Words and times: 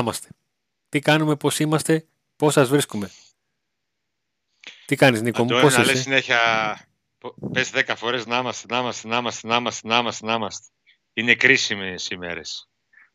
είμαστε. 0.00 0.28
Τι 0.88 0.98
κάνουμε, 0.98 1.36
πώς 1.36 1.58
είμαστε, 1.58 2.06
πώς 2.36 2.52
σας 2.52 2.68
βρίσκουμε. 2.68 3.10
Τι 4.86 4.96
κάνεις 4.96 5.22
Νίκο 5.22 5.42
μου, 5.42 5.60
πώς 5.60 5.74
να 5.74 5.82
είσαι; 5.82 5.92
λες 5.92 6.00
συνέχεια, 6.00 6.38
πες 7.52 7.70
δέκα 7.70 7.96
φορές 7.96 8.26
να 8.26 8.38
είμαστε, 8.38 8.66
να 8.74 8.78
είμαστε, 8.78 9.08
να 9.08 9.16
είμαστε, 9.16 9.46
να 9.48 9.56
είμαστε, 9.56 9.88
να 9.88 9.98
είμαστε, 9.98 10.26
να 10.26 10.34
είμαστε. 10.34 10.66
Είναι 11.12 11.34
κρίσιμες 11.34 12.08
οι 12.10 12.16
μέρες. 12.16 12.68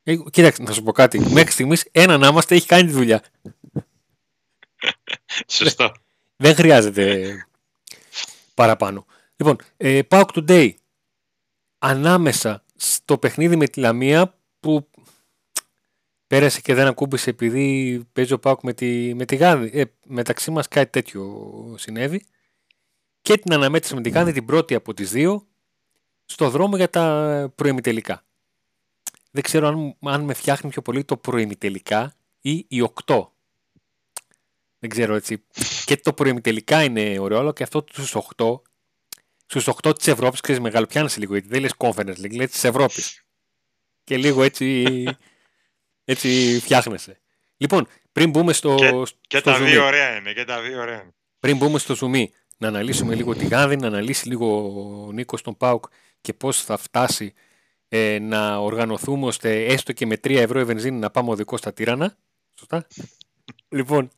Ε, 0.03 0.15
κοίταξε, 0.31 0.61
να 0.61 0.71
σου 0.71 0.83
πω 0.83 0.91
κάτι. 0.91 1.19
Μέχρι 1.19 1.51
στιγμής 1.51 1.87
ένα 1.91 2.17
να 2.17 2.27
είμαστε 2.27 2.55
έχει 2.55 2.67
κάνει 2.67 2.87
τη 2.87 2.93
δουλειά. 2.93 3.23
Σωστό. 5.47 5.91
Δεν 6.37 6.55
χρειάζεται 6.55 7.35
παραπάνω. 8.53 9.05
Λοιπόν, 9.35 9.57
ε, 9.77 9.99
Pauk 10.09 10.25
Today. 10.33 10.73
Ανάμεσα 11.77 12.63
στο 12.75 13.17
παιχνίδι 13.17 13.55
με 13.55 13.67
τη 13.67 13.79
Λαμία 13.79 14.37
που 14.59 14.89
πέρασε 16.27 16.61
και 16.61 16.73
δεν 16.73 16.87
ακούμπησε 16.87 17.29
επειδή 17.29 18.01
παίζει 18.13 18.33
ο 18.33 18.39
Πάουκ 18.39 18.63
με 18.63 18.73
τη, 18.73 19.13
με 19.13 19.25
τη 19.25 19.35
Γάνδη. 19.35 19.79
Ε, 19.79 19.83
μεταξύ 20.05 20.51
μας 20.51 20.67
κάτι 20.67 20.91
τέτοιο 20.91 21.75
συνέβη. 21.77 22.25
Και 23.21 23.37
την 23.37 23.53
αναμέτρηση 23.53 23.95
με 23.95 24.01
τη 24.01 24.09
Γάνδη 24.09 24.31
την 24.31 24.45
πρώτη 24.45 24.75
από 24.75 24.93
τις 24.93 25.11
δύο 25.11 25.47
στο 26.25 26.49
δρόμο 26.49 26.75
για 26.75 26.89
τα 26.89 27.53
προημιτελικά. 27.55 28.25
Δεν 29.31 29.43
ξέρω 29.43 29.67
αν, 29.67 29.95
αν 29.99 30.21
με 30.21 30.33
φτιάχνει 30.33 30.69
πιο 30.69 30.81
πολύ 30.81 31.03
το 31.03 31.17
προημιτελικά 31.17 32.15
ή 32.41 32.65
οι 32.67 32.89
8. 33.05 33.27
Δεν 34.79 34.89
ξέρω 34.89 35.15
έτσι. 35.15 35.43
Και 35.85 35.97
το 35.97 36.13
προημιτελικά 36.13 36.83
είναι 36.83 37.19
ωραίο, 37.19 37.39
αλλά 37.39 37.53
και 37.53 37.63
αυτό 37.63 37.85
στους 37.91 38.15
8 38.37 38.59
στους 39.45 39.67
8 39.67 39.95
της 39.97 40.07
Ευρώπης, 40.07 40.41
ξέρεις, 40.41 40.61
μεγαλοπιάνεσαι 40.61 41.19
λίγο, 41.19 41.33
γιατί 41.33 41.47
δεν 41.47 41.61
λες 41.61 41.73
conference 41.77 42.17
league, 42.17 42.35
λέει 42.35 42.47
της 42.47 42.63
Ευρώπης. 42.63 43.23
Και 44.03 44.17
λίγο 44.17 44.43
έτσι, 44.43 44.85
έτσι 46.05 46.59
φτιάχνεσαι. 46.61 47.19
Λοιπόν, 47.57 47.87
πριν 48.11 48.29
μπούμε 48.29 48.53
στο. 48.53 48.75
Και, 48.75 48.91
και 49.27 49.37
στο 49.37 49.51
τα 49.51 49.57
zoom, 49.57 49.63
δύο 49.63 49.85
ωραία 49.85 50.17
είναι. 50.17 50.33
Και 50.33 50.43
τα 50.43 50.61
δύο 50.61 50.81
ωραία 50.81 51.01
είναι. 51.01 51.13
Πριν 51.39 51.57
μπούμε 51.57 51.79
στο 51.79 51.95
zoom, 52.01 52.25
να 52.57 52.67
αναλύσουμε 52.67 53.15
λίγο 53.15 53.35
τη 53.35 53.45
Γάνδη, 53.45 53.75
να 53.75 53.87
αναλύσει 53.87 54.27
λίγο 54.27 54.47
ο 55.07 55.11
Νίκος 55.11 55.41
τον 55.41 55.57
Πάουκ 55.57 55.85
και 56.21 56.33
πώς 56.33 56.63
θα 56.63 56.77
φτάσει 56.77 57.33
ε, 57.87 58.19
να 58.19 58.57
οργανωθούμε 58.57 59.25
ώστε 59.25 59.65
έστω 59.65 59.93
και 59.93 60.05
με 60.05 60.15
3 60.15 60.35
ευρώ 60.35 60.59
η 60.59 60.63
βενζίνη 60.63 60.99
να 60.99 61.09
πάμε 61.09 61.29
οδικό 61.29 61.57
στα 61.57 61.73
τύρανα. 61.73 62.15
Σωστά. 62.59 62.87
λοιπόν, 63.69 64.09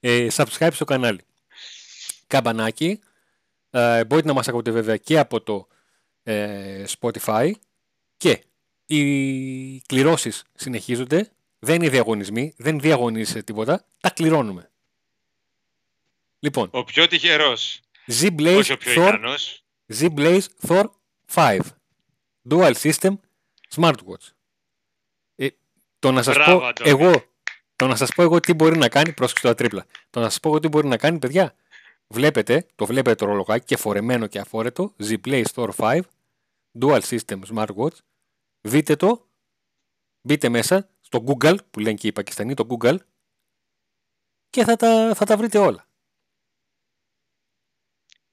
ε, 0.00 0.26
subscribe 0.32 0.72
στο 0.72 0.84
κανάλι. 0.84 1.20
Καμπανάκι, 2.26 3.00
ε, 3.70 4.04
μπορείτε 4.04 4.28
να 4.28 4.34
μας 4.34 4.48
ακούτε 4.48 4.70
βέβαια 4.70 4.96
και 4.96 5.18
από 5.18 5.40
το 5.40 5.66
ε, 6.22 6.84
Spotify 6.98 7.50
και 8.16 8.44
οι 8.96 9.80
κληρώσεις 9.86 10.44
συνεχίζονται. 10.54 11.30
Δεν 11.58 11.74
είναι 11.74 11.88
διαγωνισμοί, 11.88 12.54
δεν 12.56 12.80
διαγωνίζεται 12.80 13.42
τίποτα, 13.42 13.84
τα 14.00 14.10
κληρώνουμε. 14.10 14.70
Λοιπόν, 16.38 16.68
Ο 16.72 16.84
πιο 16.84 17.06
τυχερός. 17.06 17.80
Z-Blaze 18.20 18.56
Όχι 18.58 18.72
ο 18.72 18.76
πιο 18.76 18.92
Thor, 18.92 19.08
ικανός. 19.08 19.64
Z-Blaze 19.98 20.42
Thor 20.66 20.84
5 21.34 21.58
Dual 22.50 22.72
System 22.74 23.12
Smartwatch. 23.76 24.28
Ε, 25.36 25.48
το 25.98 26.12
να 26.12 26.22
σας 26.22 26.34
Μπράβο, 26.34 26.58
πω 26.58 26.66
Αντώνη. 26.66 26.90
εγώ 26.90 27.24
το 27.76 27.86
να 27.86 27.96
σας 27.96 28.10
πω 28.14 28.22
εγώ 28.22 28.40
τι 28.40 28.52
μπορεί 28.54 28.78
να 28.78 28.88
κάνει, 28.88 29.12
πρόσεξε 29.12 29.46
το 29.46 29.54
τρίπλα. 29.54 29.86
Το 30.10 30.20
να 30.20 30.28
σας 30.28 30.40
πω 30.40 30.48
εγώ 30.48 30.58
τι 30.60 30.68
μπορεί 30.68 30.86
να 30.86 30.96
κάνει, 30.96 31.18
παιδιά, 31.18 31.54
βλέπετε, 32.06 32.66
το 32.74 32.86
βλέπετε 32.86 33.14
το 33.16 33.24
ρολογάκι 33.26 33.64
και 33.64 33.76
φορεμένο 33.76 34.26
και 34.26 34.38
αφόρετο, 34.38 34.94
Z-Play 35.02 35.44
Store 35.54 35.68
5, 35.76 36.00
Dual 36.80 37.00
System 37.00 37.38
Smartwatch, 37.54 37.96
δείτε 38.60 38.96
το, 38.96 39.28
μπείτε 40.20 40.48
μέσα 40.48 40.90
στο 41.00 41.24
Google, 41.26 41.56
που 41.70 41.80
λένε 41.80 41.96
και 41.96 42.06
οι 42.06 42.12
Πακιστανοί, 42.12 42.54
το 42.54 42.66
Google, 42.68 42.96
και 44.50 44.64
θα 44.64 44.76
τα, 44.76 45.14
θα 45.14 45.24
τα 45.24 45.36
βρείτε 45.36 45.58
όλα. 45.58 45.88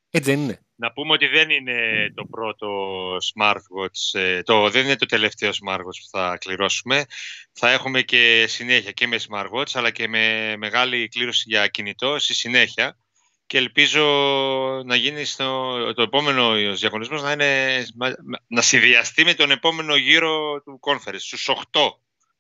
Έτσι 0.10 0.32
δεν 0.32 0.40
είναι. 0.40 0.62
Να 0.80 0.92
πούμε 0.92 1.14
ότι 1.14 1.28
δεν 1.28 1.50
είναι 1.50 2.12
το 2.16 2.26
πρώτο 2.26 2.68
smartwatch, 3.16 4.20
ε, 4.20 4.42
το, 4.42 4.70
δεν 4.70 4.86
είναι 4.86 4.96
το 4.96 5.06
τελευταίο 5.06 5.50
smartwatch 5.50 6.00
που 6.02 6.10
θα 6.10 6.38
κληρώσουμε. 6.38 7.06
Θα 7.52 7.72
έχουμε 7.72 8.02
και 8.02 8.46
συνέχεια 8.48 8.92
και 8.92 9.08
με 9.08 9.20
smartwatch 9.30 9.72
αλλά 9.74 9.92
και 9.92 10.08
με 10.08 10.56
μεγάλη 10.58 11.08
κλήρωση 11.08 11.44
για 11.48 11.68
κινητό 11.68 12.20
στη 12.20 12.34
συνέχεια. 12.34 12.98
Και 13.48 13.58
ελπίζω 13.58 14.04
να 14.86 14.96
γίνει 14.96 15.26
στο, 15.26 15.94
το 15.94 16.02
επόμενο 16.02 16.54
διαγωνισμός 16.76 17.22
να, 17.22 17.32
είναι, 17.32 17.86
να 18.48 18.62
συνδυαστεί 18.62 19.24
με 19.24 19.34
τον 19.34 19.52
επόμενο 19.52 19.96
γύρο 19.96 20.62
του 20.62 20.80
conference, 20.82 21.20
στους 21.20 21.50
8 21.72 21.90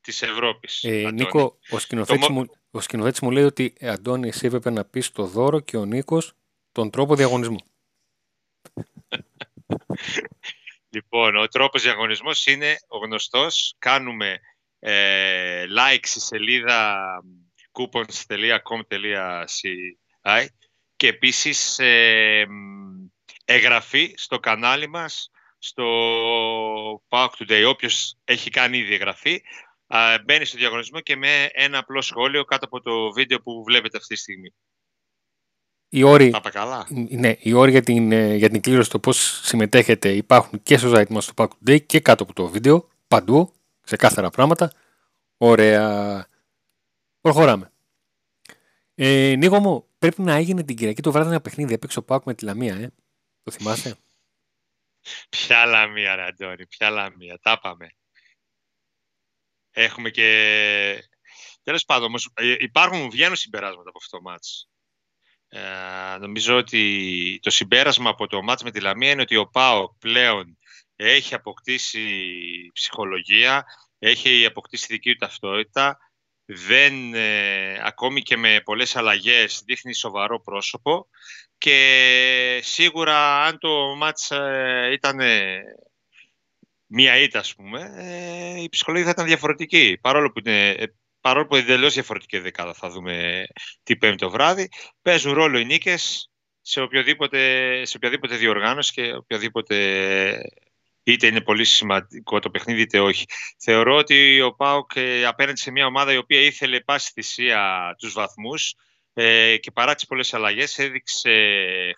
της 0.01 0.21
Ευρώπης. 0.21 0.83
Ε, 0.83 0.99
Αντώνη. 0.99 1.11
Νίκο, 1.11 1.59
ο 1.69 1.79
σκηνοθέτης, 1.79 2.25
Το 2.25 2.31
μο- 2.31 2.39
μου, 2.39 2.45
ο 2.71 2.81
σκηνοθέτης 2.81 3.19
μου 3.19 3.31
λέει 3.31 3.43
ότι 3.43 3.73
ε, 3.77 3.89
Αντώνη, 3.89 4.27
εσύ 4.27 4.45
έπρεπε 4.45 4.69
να 4.69 4.85
πεις 4.85 5.11
το 5.11 5.25
δώρο 5.25 5.59
και 5.59 5.77
ο 5.77 5.85
Νίκος 5.85 6.33
τον 6.71 6.89
τρόπο 6.89 7.15
διαγωνισμού. 7.15 7.57
Λοιπόν, 10.89 11.35
ο 11.35 11.47
τρόπος 11.47 11.81
διαγωνισμός 11.81 12.45
είναι 12.45 12.75
ο 12.87 12.97
γνωστός. 12.97 13.75
Κάνουμε 13.77 14.39
ε, 14.79 15.65
like 15.77 15.99
στη 16.01 16.19
σελίδα 16.19 16.97
coupons.com.ci 17.71 19.69
και 20.97 21.07
επίσης 21.07 21.79
ε, 21.79 22.45
μ, 22.49 23.05
εγγραφή 23.45 24.13
στο 24.17 24.39
κανάλι 24.39 24.89
μας 24.89 25.31
στο 25.57 25.85
Pauk 27.09 27.29
Today. 27.37 27.63
Όποιος 27.67 28.17
έχει 28.23 28.49
κάνει 28.49 28.77
ήδη 28.77 28.93
εγγραφή 28.93 29.41
α, 29.87 29.99
μπαίνει 30.25 30.45
στο 30.45 30.57
διαγωνισμό 30.57 30.99
και 30.99 31.15
με 31.15 31.49
ένα 31.51 31.77
απλό 31.77 32.01
σχόλιο 32.01 32.43
κάτω 32.43 32.65
από 32.65 32.81
το 32.81 33.11
βίντεο 33.11 33.41
που 33.41 33.63
βλέπετε 33.63 33.97
αυτή 33.97 34.13
τη 34.13 34.19
στιγμή. 34.19 34.53
Οι 35.89 36.03
όροι, 36.03 36.29
Τα 36.29 36.37
είπα 36.37 36.49
καλά; 36.49 36.87
ναι, 37.09 37.35
οι 37.39 37.53
όροι 37.53 37.71
για 37.71 37.81
την, 37.81 38.11
ε, 38.11 38.35
για 38.35 38.49
την 38.49 38.61
κλήρωση 38.61 38.89
το 38.89 38.99
πώς 38.99 39.39
συμμετέχετε 39.43 40.09
υπάρχουν 40.13 40.63
και 40.63 40.77
στο 40.77 40.91
site 40.95 41.09
μας 41.09 41.23
στο 41.23 41.33
Pack 41.35 41.47
Today 41.47 41.85
και 41.85 41.99
κάτω 41.99 42.23
από 42.23 42.33
το 42.33 42.47
βίντεο, 42.47 42.87
παντού, 43.07 43.53
ξεκάθαρα 43.81 44.29
πράγματα. 44.29 44.71
Ωραία. 45.37 46.27
Προχωράμε. 47.21 47.71
Ε, 48.95 49.35
Νίκο 49.37 49.59
μου, 49.59 49.87
πρέπει 49.97 50.21
να 50.21 50.33
έγινε 50.33 50.63
την 50.63 50.75
Κυριακή 50.75 51.01
το 51.01 51.11
βράδυ 51.11 51.29
ένα 51.29 51.41
παιχνίδι. 51.41 51.73
Έπαιξε 51.73 51.99
ο 51.99 52.03
Πάουκ 52.03 52.25
με 52.25 52.33
τη 52.33 52.45
Λαμία, 52.45 52.75
ε. 52.75 52.91
Το 53.43 53.51
θυμάσαι; 53.51 53.97
Ποια 55.29 55.65
λαμία, 55.65 56.15
ρε 56.15 56.23
Αντώνη, 56.23 56.67
ποια 56.67 56.89
λαμία. 56.89 57.39
Τα 57.41 57.59
πάμε. 57.59 57.89
Έχουμε 59.71 60.09
και... 60.09 61.09
Τέλος 61.63 61.85
πάντων, 61.85 62.07
όμως, 62.07 62.29
ε, 62.33 62.55
υπάρχουν, 62.59 63.09
βγαίνουν 63.09 63.35
συμπεράσματα 63.35 63.89
από 63.89 63.97
αυτό 63.97 64.17
το 64.17 64.23
μάτς. 64.23 64.69
Ε, 65.47 66.17
νομίζω 66.19 66.57
ότι 66.57 67.39
το 67.41 67.49
συμπέρασμα 67.49 68.09
από 68.09 68.27
το 68.27 68.41
μάτς 68.41 68.63
με 68.63 68.71
τη 68.71 68.79
Λαμία 68.79 69.11
είναι 69.11 69.21
ότι 69.21 69.35
ο 69.35 69.47
ΠΑΟΚ 69.47 69.97
πλέον 69.99 70.57
έχει 70.95 71.35
αποκτήσει 71.35 72.01
ψυχολογία, 72.73 73.65
έχει 73.99 74.45
αποκτήσει 74.45 74.85
δική 74.89 75.11
του 75.11 75.17
ταυτότητα, 75.17 75.97
δεν, 76.49 77.13
ε, 77.13 77.79
ακόμη 77.83 78.21
και 78.21 78.37
με 78.37 78.61
πολλές 78.63 78.95
αλλαγές 78.95 79.61
δείχνει 79.65 79.93
σοβαρό 79.93 80.41
πρόσωπο 80.41 81.07
και 81.57 82.59
σίγουρα 82.63 83.43
αν 83.43 83.57
το 83.57 83.95
μάτς 83.95 84.31
ε, 84.31 84.89
ήταν 84.93 85.19
ε, 85.19 85.61
μία 86.87 87.17
ήττα 87.17 87.39
ας 87.39 87.55
πούμε, 87.55 87.93
ε, 87.97 88.61
η 88.61 88.69
ψυχολογία 88.69 89.07
θα 89.07 89.13
ήταν 89.13 89.25
διαφορετική. 89.25 89.97
Παρόλο 90.01 90.31
που 90.31 90.39
είναι, 90.45 90.69
ε, 90.69 90.85
παρόλο 91.21 91.47
που 91.47 91.55
είναι 91.55 91.63
εντελώς 91.63 91.93
διαφορετική 91.93 92.39
δεκάδα 92.39 92.73
θα 92.73 92.89
δούμε 92.89 93.43
την 93.83 93.97
πέμπτη 93.97 94.17
το 94.17 94.29
βράδυ, 94.29 94.69
παίζουν 95.01 95.33
ρόλο 95.33 95.59
οι 95.59 95.65
νίκες 95.65 96.31
σε 96.61 96.81
οποιοδήποτε, 96.81 97.81
σε 97.85 97.97
οποιαδήποτε 97.97 98.35
διοργάνωση 98.35 98.93
και 98.93 99.13
οποιοδήποτε 99.13 99.75
είτε 101.11 101.27
είναι 101.27 101.41
πολύ 101.41 101.65
σημαντικό 101.65 102.39
το 102.39 102.49
παιχνίδι 102.49 102.81
είτε 102.81 102.99
όχι. 102.99 103.25
Θεωρώ 103.59 103.95
ότι 103.95 104.41
ο 104.41 104.55
ΠΑΟΚ 104.55 104.91
ε, 104.95 105.25
απέναντι 105.25 105.59
σε 105.59 105.71
μια 105.71 105.85
ομάδα 105.85 106.13
η 106.13 106.17
οποία 106.17 106.39
ήθελε 106.39 106.79
πάση 106.79 107.11
θυσία 107.13 107.95
τους 107.97 108.13
βαθμούς 108.13 108.75
ε, 109.13 109.57
και 109.57 109.71
παρά 109.71 109.95
τις 109.95 110.05
πολλές 110.05 110.33
αλλαγές 110.33 110.79
έδειξε 110.79 111.31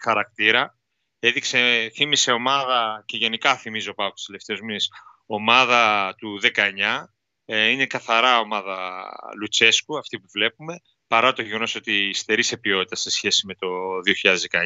χαρακτήρα, 0.02 0.78
έδειξε, 1.20 1.92
θύμισε 1.96 2.32
ομάδα 2.32 3.04
και 3.06 3.18
γενικά 3.18 3.56
θυμίζει 3.56 3.90
ο 3.90 3.94
ΠΑΟΚ 3.94 4.14
τους 4.14 4.26
τελευταίους 4.26 4.62
μήνες 4.62 4.90
ομάδα 5.26 6.14
του 6.18 6.40
19. 6.42 7.04
Ε, 7.46 7.68
είναι 7.68 7.86
καθαρά 7.86 8.40
ομάδα 8.40 9.10
Λουτσέσκου 9.40 9.98
αυτή 9.98 10.20
που 10.20 10.28
βλέπουμε 10.34 10.76
παρά 11.08 11.34
το 11.34 11.42
γεγονός 11.42 11.76
ότι 11.76 12.14
στερεί 12.14 12.44
σε 12.44 12.58
ποιότητα 12.58 12.96
σε 12.96 13.10
σχέση 13.10 13.46
με 13.46 13.56
το 13.56 13.68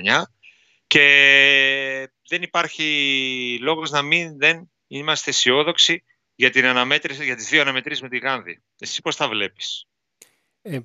2019 0.06 0.22
και 0.94 2.10
δεν 2.28 2.42
υπάρχει 2.42 3.57
λόγος 3.62 3.92
να 3.92 4.01
μην 4.01 4.38
δεν 4.38 4.72
είμαστε 4.88 5.30
αισιόδοξοι 5.30 6.04
για, 6.36 6.50
την 6.50 6.66
αναμέτρηση, 6.66 7.24
για 7.24 7.36
τις 7.36 7.48
δύο 7.48 7.62
αναμετρήσεις 7.62 8.01
με 8.01 8.10
τη 8.10 8.18
Γάνδη. 8.18 8.62
Εσύ 8.80 9.01
πώς 9.01 9.16
τα 9.16 9.28
βλέπεις; 9.28 9.88
Ε, 10.62 10.80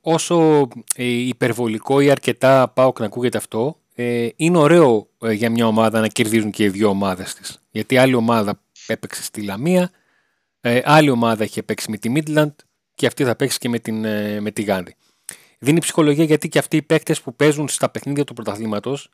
όσο 0.00 0.68
ε, 0.94 1.04
υπερβολικό 1.04 2.00
ή 2.00 2.10
αρκετά 2.10 2.68
πάω 2.68 2.92
να 2.98 3.04
ακούγεται 3.04 3.38
αυτό, 3.38 3.80
ε, 3.94 4.28
είναι 4.36 4.58
ωραίο 4.58 5.08
ε, 5.20 5.32
για 5.32 5.50
μια 5.50 5.66
ομάδα 5.66 6.00
να 6.00 6.08
κερδίζουν 6.08 6.50
και 6.50 6.64
οι 6.64 6.68
δύο 6.68 6.88
ομάδες 6.88 7.34
της. 7.34 7.62
Γιατί 7.70 7.96
άλλη 7.96 8.14
ομάδα 8.14 8.62
έπαιξε 8.86 9.22
στη 9.22 9.42
Λαμία, 9.42 9.90
ε, 10.60 10.80
άλλη 10.84 11.10
ομάδα 11.10 11.44
είχε 11.44 11.62
παίξει 11.62 11.90
με 11.90 11.96
τη 11.96 12.12
Midland 12.14 12.54
και 12.94 13.06
αυτή 13.06 13.24
θα 13.24 13.36
παίξει 13.36 13.58
και 13.58 13.68
με, 13.68 13.78
την, 13.78 14.04
ε, 14.04 14.40
με 14.40 14.50
τη 14.50 14.62
Γάνδη. 14.62 14.94
Δίνει 15.58 15.80
ψυχολογία 15.80 16.24
γιατί 16.24 16.48
και 16.48 16.58
αυτοί 16.58 16.76
οι 16.76 16.82
παίκτες 16.82 17.20
που 17.20 17.34
παίζουν 17.36 17.68
στα 17.68 17.90
παιχνίδια 17.90 18.24
του 18.24 18.34
πρωταθλήματος 18.34 19.10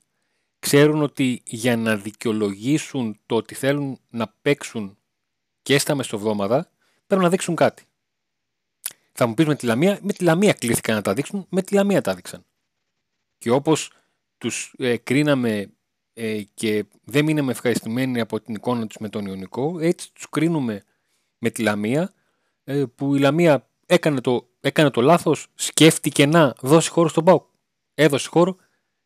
ξέρουν 0.67 1.03
ότι 1.03 1.43
για 1.45 1.77
να 1.77 1.97
δικαιολογήσουν 1.97 3.19
το 3.27 3.37
ότι 3.37 3.55
θέλουν 3.55 3.99
να 4.11 4.35
παίξουν 4.43 4.99
και 5.63 5.79
στα 5.79 5.95
μεσοβδόμαδα 5.95 6.71
πρέπει 7.07 7.23
να 7.23 7.29
δείξουν 7.29 7.55
κάτι. 7.55 7.85
Θα 9.13 9.27
μου 9.27 9.35
πεις 9.35 9.47
με 9.47 9.55
τη 9.55 9.67
Λαμία, 9.67 9.99
με 10.03 10.13
τη 10.13 10.25
Λαμία 10.25 10.53
κλήθηκαν 10.53 10.95
να 10.95 11.03
τα 11.03 11.15
δείξουν, 11.15 11.47
με 11.49 11.63
τη 11.63 11.75
Λαμία 11.75 12.01
τα 12.01 12.15
δείξαν. 12.15 12.45
Και 13.39 13.51
όπως 13.51 13.93
τους 14.39 14.75
ε, 14.79 14.97
κρίναμε 14.97 15.71
ε, 16.13 16.43
και 16.55 16.85
δεν 17.05 17.25
μείναμε 17.25 17.51
ευχαριστημένοι 17.51 18.21
από 18.21 18.41
την 18.41 18.55
εικόνα 18.55 18.87
τους 18.87 18.97
με 18.99 19.09
τον 19.09 19.27
Ιωνικό, 19.27 19.79
έτσι 19.81 20.13
τους 20.13 20.29
κρίνουμε 20.29 20.85
με 21.39 21.51
τη 21.51 21.63
Λαμία, 21.63 22.13
ε, 22.65 22.85
που 22.95 23.15
η 23.15 23.19
Λαμία 23.19 23.69
έκανε 23.87 24.21
το, 24.21 24.49
έκανε 24.61 24.91
το 24.91 25.01
λάθος, 25.01 25.47
σκέφτηκε 25.55 26.27
να 26.27 26.55
δώσει 26.61 26.91
χώρο 26.91 27.09
στον 27.09 27.25
Πάουκ. 27.25 27.45
Έδωσε 27.95 28.29
χώρο 28.29 28.57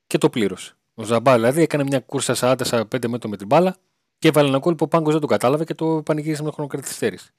και 0.07 0.19
το 0.19 0.31
πλήρωσε. 0.31 0.75
Ο 1.01 1.03
Ζαμπά 1.03 1.35
δηλαδή 1.35 1.63
έκανε 1.63 1.83
μια 1.83 2.01
κούρσα 2.01 2.35
40-45 2.41 3.09
μέτρο 3.09 3.31
με 3.31 3.37
την 3.37 3.47
μπάλα 3.47 3.77
και 4.19 4.29
έβαλε 4.29 4.49
ένα 4.49 4.59
κόλπο 4.59 4.85
ο 4.85 4.89
Πάγκος 4.89 5.13
δεν 5.13 5.21
το 5.21 5.27
κατάλαβε 5.27 5.65
και 5.65 5.75
το 5.75 6.03
πανηγύρισε 6.03 6.43
με 6.43 6.51
χρονοκρατιστέρηση. 6.51 7.31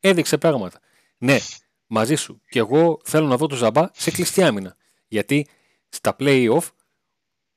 Έδειξε 0.00 0.38
πράγματα. 0.38 0.80
Ναι, 1.18 1.38
μαζί 1.86 2.14
σου. 2.14 2.40
Και 2.48 2.58
εγώ 2.58 3.00
θέλω 3.04 3.26
να 3.26 3.36
δω 3.36 3.46
το 3.46 3.56
Ζαμπά 3.56 3.88
σε 3.92 4.10
κλειστή 4.10 4.42
άμυνα. 4.42 4.76
Γιατί 5.08 5.46
στα 5.88 6.16
play-off 6.18 6.68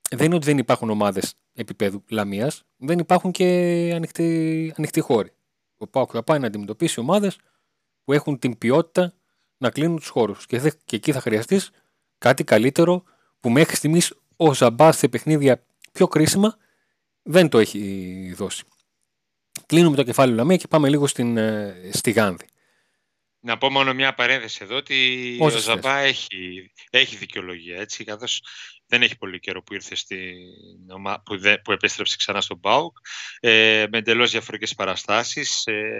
δεν 0.10 0.26
είναι 0.26 0.36
ότι 0.36 0.46
δεν 0.46 0.58
υπάρχουν 0.58 0.90
ομάδες 0.90 1.36
επίπεδου 1.54 2.04
λαμίας, 2.10 2.64
δεν 2.78 3.00
υπάρχουν 3.00 3.32
και 3.32 3.46
ανοιχτοί, 3.96 4.74
ανοιχτοί 4.78 5.00
χώροι. 5.00 5.32
Ο 5.78 5.88
Πάουκ 5.88 6.10
θα 6.14 6.24
πάει 6.24 6.40
να 6.40 6.48
αντιμετωπίσει 6.48 7.00
ομάδες 7.00 7.38
που 8.04 8.14
έχουν 8.14 8.40
την 8.40 8.58
ποιότητα 8.58 9.14
να 9.58 9.70
κλείνουν 9.70 9.98
τους 9.98 10.10
χώρους. 10.10 10.46
Και, 10.46 10.74
και 10.86 10.96
εκεί 10.96 11.12
θα 11.12 11.20
χρειαστείς 11.20 11.72
κάτι 12.18 12.44
καλύτερο 12.44 13.04
που 13.40 13.50
μέχρι 13.50 13.76
στιγμής 13.76 14.14
ο 14.38 14.54
Ζαμπά 14.54 14.92
σε 14.92 15.08
παιχνίδια 15.08 15.64
πιο 15.92 16.08
κρίσιμα 16.08 16.58
δεν 17.24 17.50
το 17.50 17.60
έχει 17.60 18.34
δώσει. 18.36 18.64
Κλείνουμε 19.66 19.96
το 19.96 20.04
κεφάλαιο 20.04 20.36
Λαμία 20.36 20.58
και 20.58 20.68
πάμε 20.68 20.90
λίγο 20.90 21.08
στην, 21.08 21.38
ε, 21.38 21.90
στη 21.94 22.12
Γάνδη. 22.12 22.46
Να 23.40 23.58
πω 23.58 23.70
μόνο 23.70 23.94
μια 23.94 24.14
παρένθεση 24.14 24.60
εδώ 24.62 24.76
ότι 24.76 25.38
ο 25.40 25.50
Ζαμπά 25.50 25.98
έχει, 25.98 26.72
έχει 26.90 27.16
δικαιολογία 27.16 27.78
έτσι, 27.80 28.04
καθώς 28.04 28.42
δεν 28.88 29.02
έχει 29.02 29.18
πολύ 29.18 29.40
καιρό 29.40 29.64
που 29.64 29.74
ήρθε 29.74 29.96
στην 29.96 30.36
που, 31.24 31.40
που 31.64 31.72
επέστρεψε 31.72 32.16
ξανά 32.18 32.42
στον 32.42 32.60
ΠΑΟΚ 32.60 32.98
ε, 33.40 33.86
με 33.90 33.98
εντελώς 33.98 34.32
διαφορετικές 34.32 34.76
παραστάσεις 34.76 35.66
ε, 35.66 35.92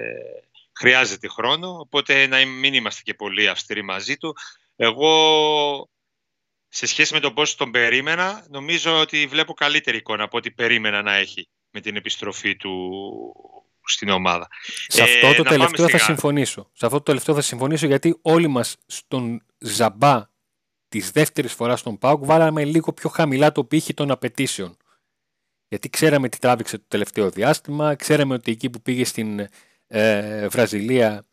χρειάζεται 0.74 1.28
χρόνο 1.28 1.78
οπότε 1.80 2.28
να 2.28 2.46
μην 2.46 2.74
είμαστε 2.74 3.02
και 3.04 3.14
πολύ 3.14 3.48
αυστηροί 3.48 3.84
μαζί 3.84 4.18
του 4.18 4.36
εγώ 4.76 5.90
σε 6.70 6.86
σχέση 6.86 7.14
με 7.14 7.20
τον 7.20 7.34
πώς 7.34 7.56
τον 7.56 7.72
περίμενα 7.72 8.46
νομίζω 8.50 9.00
ότι 9.00 9.28
βλέπω 9.28 9.54
καλύτερη 9.54 9.98
εικόνα 9.98 10.24
από 10.24 10.38
ό,τι 10.38 10.52
περίμενα 10.52 11.02
να 11.02 11.16
έχει 11.16 11.50
με 11.72 11.82
την 11.82 11.96
επιστροφή 11.96 12.56
του 12.56 12.92
στην 13.86 14.10
ομάδα. 14.10 14.48
Σε 14.88 15.04
αυτό 15.04 15.34
το 15.34 15.42
ε, 15.46 15.50
τελευταίο 15.50 15.90
θα 15.90 15.98
συμφωνήσω. 15.98 16.70
Σε 16.74 16.86
αυτό 16.86 16.98
το 16.98 17.04
τελευταίο 17.04 17.36
θα 17.36 17.42
συμφωνήσω 17.42 17.86
γιατί 17.86 18.18
όλοι 18.22 18.48
μας 18.48 18.76
στον 18.86 19.44
Ζαμπά 19.58 20.34
της 20.88 21.12
δεύτερης 21.12 21.54
φοράς 21.54 21.80
στον 21.80 21.98
Πάουκ 21.98 22.26
βάλαμε 22.26 22.66
λίγο 22.66 22.94
πιο 22.94 23.10
χαμηλά 23.10 23.52
το 23.52 23.64
πύχη 23.64 23.94
των 23.94 24.12
απαιτήσεων. 24.12 24.78
Γιατί 25.68 25.90
ξέραμε 25.90 26.30
τι 26.30 26.38
τράβηξε 26.38 26.78
το 26.78 26.86
τελευταίο 26.88 27.30
διάστημα, 27.30 27.96
ξέραμε 27.96 28.34
ότι 28.34 28.52
εκεί 28.52 28.70
που 28.70 28.82
πήγε 28.82 29.06
στην 29.06 29.48
ε, 29.88 30.48
Βραζιλία 30.48 31.26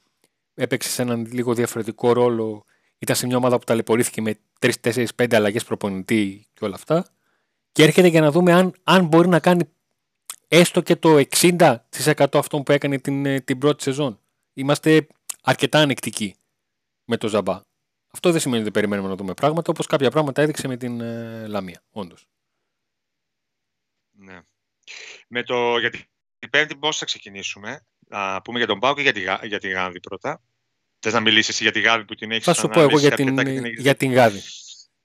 έπαιξε 0.54 0.88
σε 0.88 1.02
έναν 1.02 1.28
λίγο 1.32 1.54
διαφορετικό 1.54 2.12
ρόλο. 2.12 2.64
Ήταν 3.02 3.16
σε 3.16 3.26
μια 3.26 3.36
ομάδα 3.36 3.58
που 3.58 3.64
ταλαιπωρήθηκε 3.64 4.20
με 4.20 4.38
3-4-5 4.58 5.34
αλλαγές 5.34 5.64
προπονητή 5.64 6.46
και 6.52 6.64
όλα 6.64 6.74
αυτά. 6.74 7.06
Και 7.72 7.82
έρχεται 7.82 8.08
για 8.08 8.20
να 8.20 8.30
δούμε 8.30 8.52
αν, 8.52 8.74
αν 8.82 9.06
μπορεί 9.06 9.28
να 9.28 9.40
κάνει 9.40 9.64
έστω 10.48 10.80
και 10.80 10.96
το 10.96 11.22
60% 11.40 11.76
αυτό 12.32 12.62
που 12.62 12.72
έκανε 12.72 12.98
την, 12.98 13.26
ε, 13.26 13.40
την 13.40 13.58
πρώτη 13.58 13.82
σεζόν. 13.82 14.20
Είμαστε 14.52 15.06
αρκετά 15.42 15.78
ανεκτικοί 15.78 16.36
με 17.04 17.16
το 17.16 17.28
Ζαμπά. 17.28 17.60
Αυτό 18.12 18.30
δεν 18.30 18.40
σημαίνει 18.40 18.62
ότι 18.62 18.70
δεν 18.70 18.80
περιμένουμε 18.80 19.08
να 19.08 19.16
δούμε 19.16 19.34
πράγματα, 19.34 19.70
όπως 19.70 19.86
κάποια 19.86 20.10
πράγματα 20.10 20.42
έδειξε 20.42 20.68
με 20.68 20.76
την 20.76 21.00
ε, 21.00 21.46
Λαμία, 21.46 21.82
όντως. 21.90 22.26
Ναι. 24.10 24.40
Με 25.28 25.42
το, 25.42 25.78
για 25.78 25.90
την 25.90 26.50
πέμπτη 26.50 26.76
πώς 26.76 26.98
θα 26.98 27.04
ξεκινήσουμε; 27.04 27.86
Α, 28.08 28.42
πούμε 28.42 28.58
για 28.58 28.66
τον 28.66 28.78
Πάο 28.78 28.94
και 28.94 29.02
για 29.02 29.12
τη, 29.12 29.20
για 29.46 29.58
τη 29.58 29.68
Γάνδη 29.68 30.00
πρώτα. 30.00 30.42
Θες 31.02 31.12
να 31.12 31.20
μιλήσεις 31.20 31.60
για 31.60 31.72
τη 31.72 31.80
Γάνδη 31.80 32.04
που 32.04 32.14
την 32.14 32.30
έχεις 32.30 32.44
Θα 32.44 32.52
σου 32.52 32.68
πω 32.68 32.80
εγώ 32.80 32.98
για 32.98 33.10
την, 33.10 33.38
για 33.78 33.94
την 33.94 34.12
Γάνδη. 34.12 34.40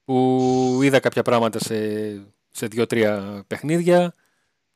Που 0.05 0.79
είδα 0.83 0.99
κάποια 0.99 1.21
πράγματα 1.21 1.59
σε, 1.59 1.75
σε 2.51 2.67
δύο-τρία 2.67 3.43
παιχνίδια 3.47 4.13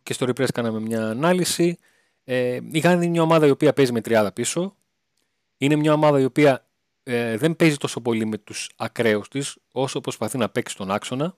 και 0.04 0.14
στο 0.14 0.26
Repress 0.26 0.52
κάναμε 0.54 0.80
μια 0.80 1.10
ανάλυση. 1.10 1.78
Ε, 2.24 2.60
η 2.72 2.80
Γάνδη 2.80 3.04
είναι 3.04 3.14
μια 3.14 3.22
ομάδα 3.22 3.46
η 3.46 3.50
οποία 3.50 3.74
παίζει 3.74 3.92
με 3.92 4.02
τριάδα 4.02 4.32
πίσω. 4.32 4.76
Είναι 5.58 5.76
μια 5.76 5.94
ομάδα 5.94 6.20
η 6.20 6.24
οποία 6.24 6.66
ε, 7.04 7.38
δεν 7.38 7.56
παίζει 7.56 7.78
τόσο 7.78 8.02
πολύ 8.02 8.26
με 8.26 8.38
τους 8.38 8.70
ακραίους 8.76 9.28
της 9.28 9.58
όσο 9.72 10.02
προσπαθεί 10.02 10.38
να 10.38 10.50
παίξει 10.50 10.76
τον 10.76 10.92
άξονα 10.92 11.36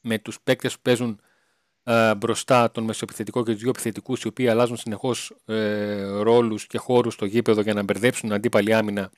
με 0.00 0.18
τους 0.18 0.40
παίκτες 0.40 0.74
που 0.74 0.80
παίζουν 0.82 1.20
ε, 1.88 2.14
μπροστά 2.14 2.70
τον 2.70 2.84
μεσοεπιθετικό 2.84 3.44
και 3.44 3.52
τους 3.52 3.60
δύο 3.60 3.70
επιθετικούς 3.70 4.22
οι 4.22 4.26
οποίοι 4.26 4.48
αλλάζουν 4.48 4.76
συνεχώς 4.76 5.36
ε, 5.44 6.02
ρόλους 6.02 6.66
και 6.66 6.78
χώρους 6.78 7.14
στο 7.14 7.24
γήπεδο 7.24 7.60
για 7.60 7.74
να 7.74 7.82
μπερδέψουν 7.82 8.32
αντίπαλη 8.32 8.74
άμυνα 8.74 9.10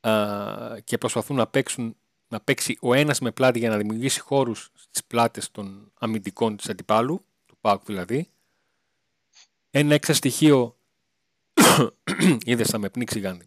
ε, 0.00 0.80
και 0.84 0.98
προσπαθούν 0.98 1.36
να 1.36 1.46
παίξουν 1.46 1.96
να 2.28 2.40
παίξει 2.40 2.78
ο 2.80 2.94
ένας 2.94 3.20
με 3.20 3.30
πλάτη 3.30 3.58
για 3.58 3.68
να 3.68 3.76
δημιουργήσει 3.76 4.20
χώρους 4.20 4.70
στις 4.74 5.04
πλάτες 5.04 5.50
των 5.50 5.92
αμυντικών 5.98 6.56
της 6.56 6.68
αντιπάλου, 6.68 7.24
του 7.46 7.56
ΠΑΟΚ 7.60 7.82
δηλαδή. 7.84 8.28
Ένα 9.70 9.94
έξα 9.94 10.12
στοιχείο, 10.12 10.76
είδες 12.44 12.68
θα 12.68 12.78
με 12.78 12.88
πνίξει 12.88 13.18
Γάνδη, 13.18 13.46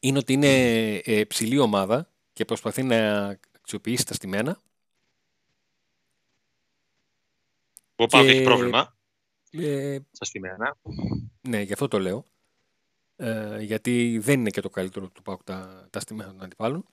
είναι 0.00 0.18
ότι 0.18 0.32
είναι 0.32 0.94
ε, 0.94 1.24
ψηλή 1.24 1.58
ομάδα 1.58 2.08
και 2.32 2.44
προσπαθεί 2.44 2.82
να 2.82 3.28
αξιοποιήσει 3.56 4.06
τα 4.06 4.14
στημένα. 4.14 4.60
Ο 7.96 8.06
ΠΑΟΚ 8.06 8.28
έχει 8.28 8.42
πρόβλημα 8.42 8.96
ε, 9.50 9.98
στα 10.10 10.24
στημένα. 10.24 10.76
Ναι, 11.40 11.60
γι' 11.60 11.72
αυτό 11.72 11.88
το 11.88 11.98
λέω. 11.98 12.24
Ε, 13.16 13.60
γιατί 13.60 14.18
δεν 14.18 14.40
είναι 14.40 14.50
και 14.50 14.60
το 14.60 14.70
καλύτερο 14.70 15.08
του 15.08 15.22
ΠΑΟΚ 15.22 15.42
τα, 15.42 15.86
τα 15.90 16.00
στημένα 16.00 16.30
των 16.30 16.42
αντιπάλων 16.42 16.86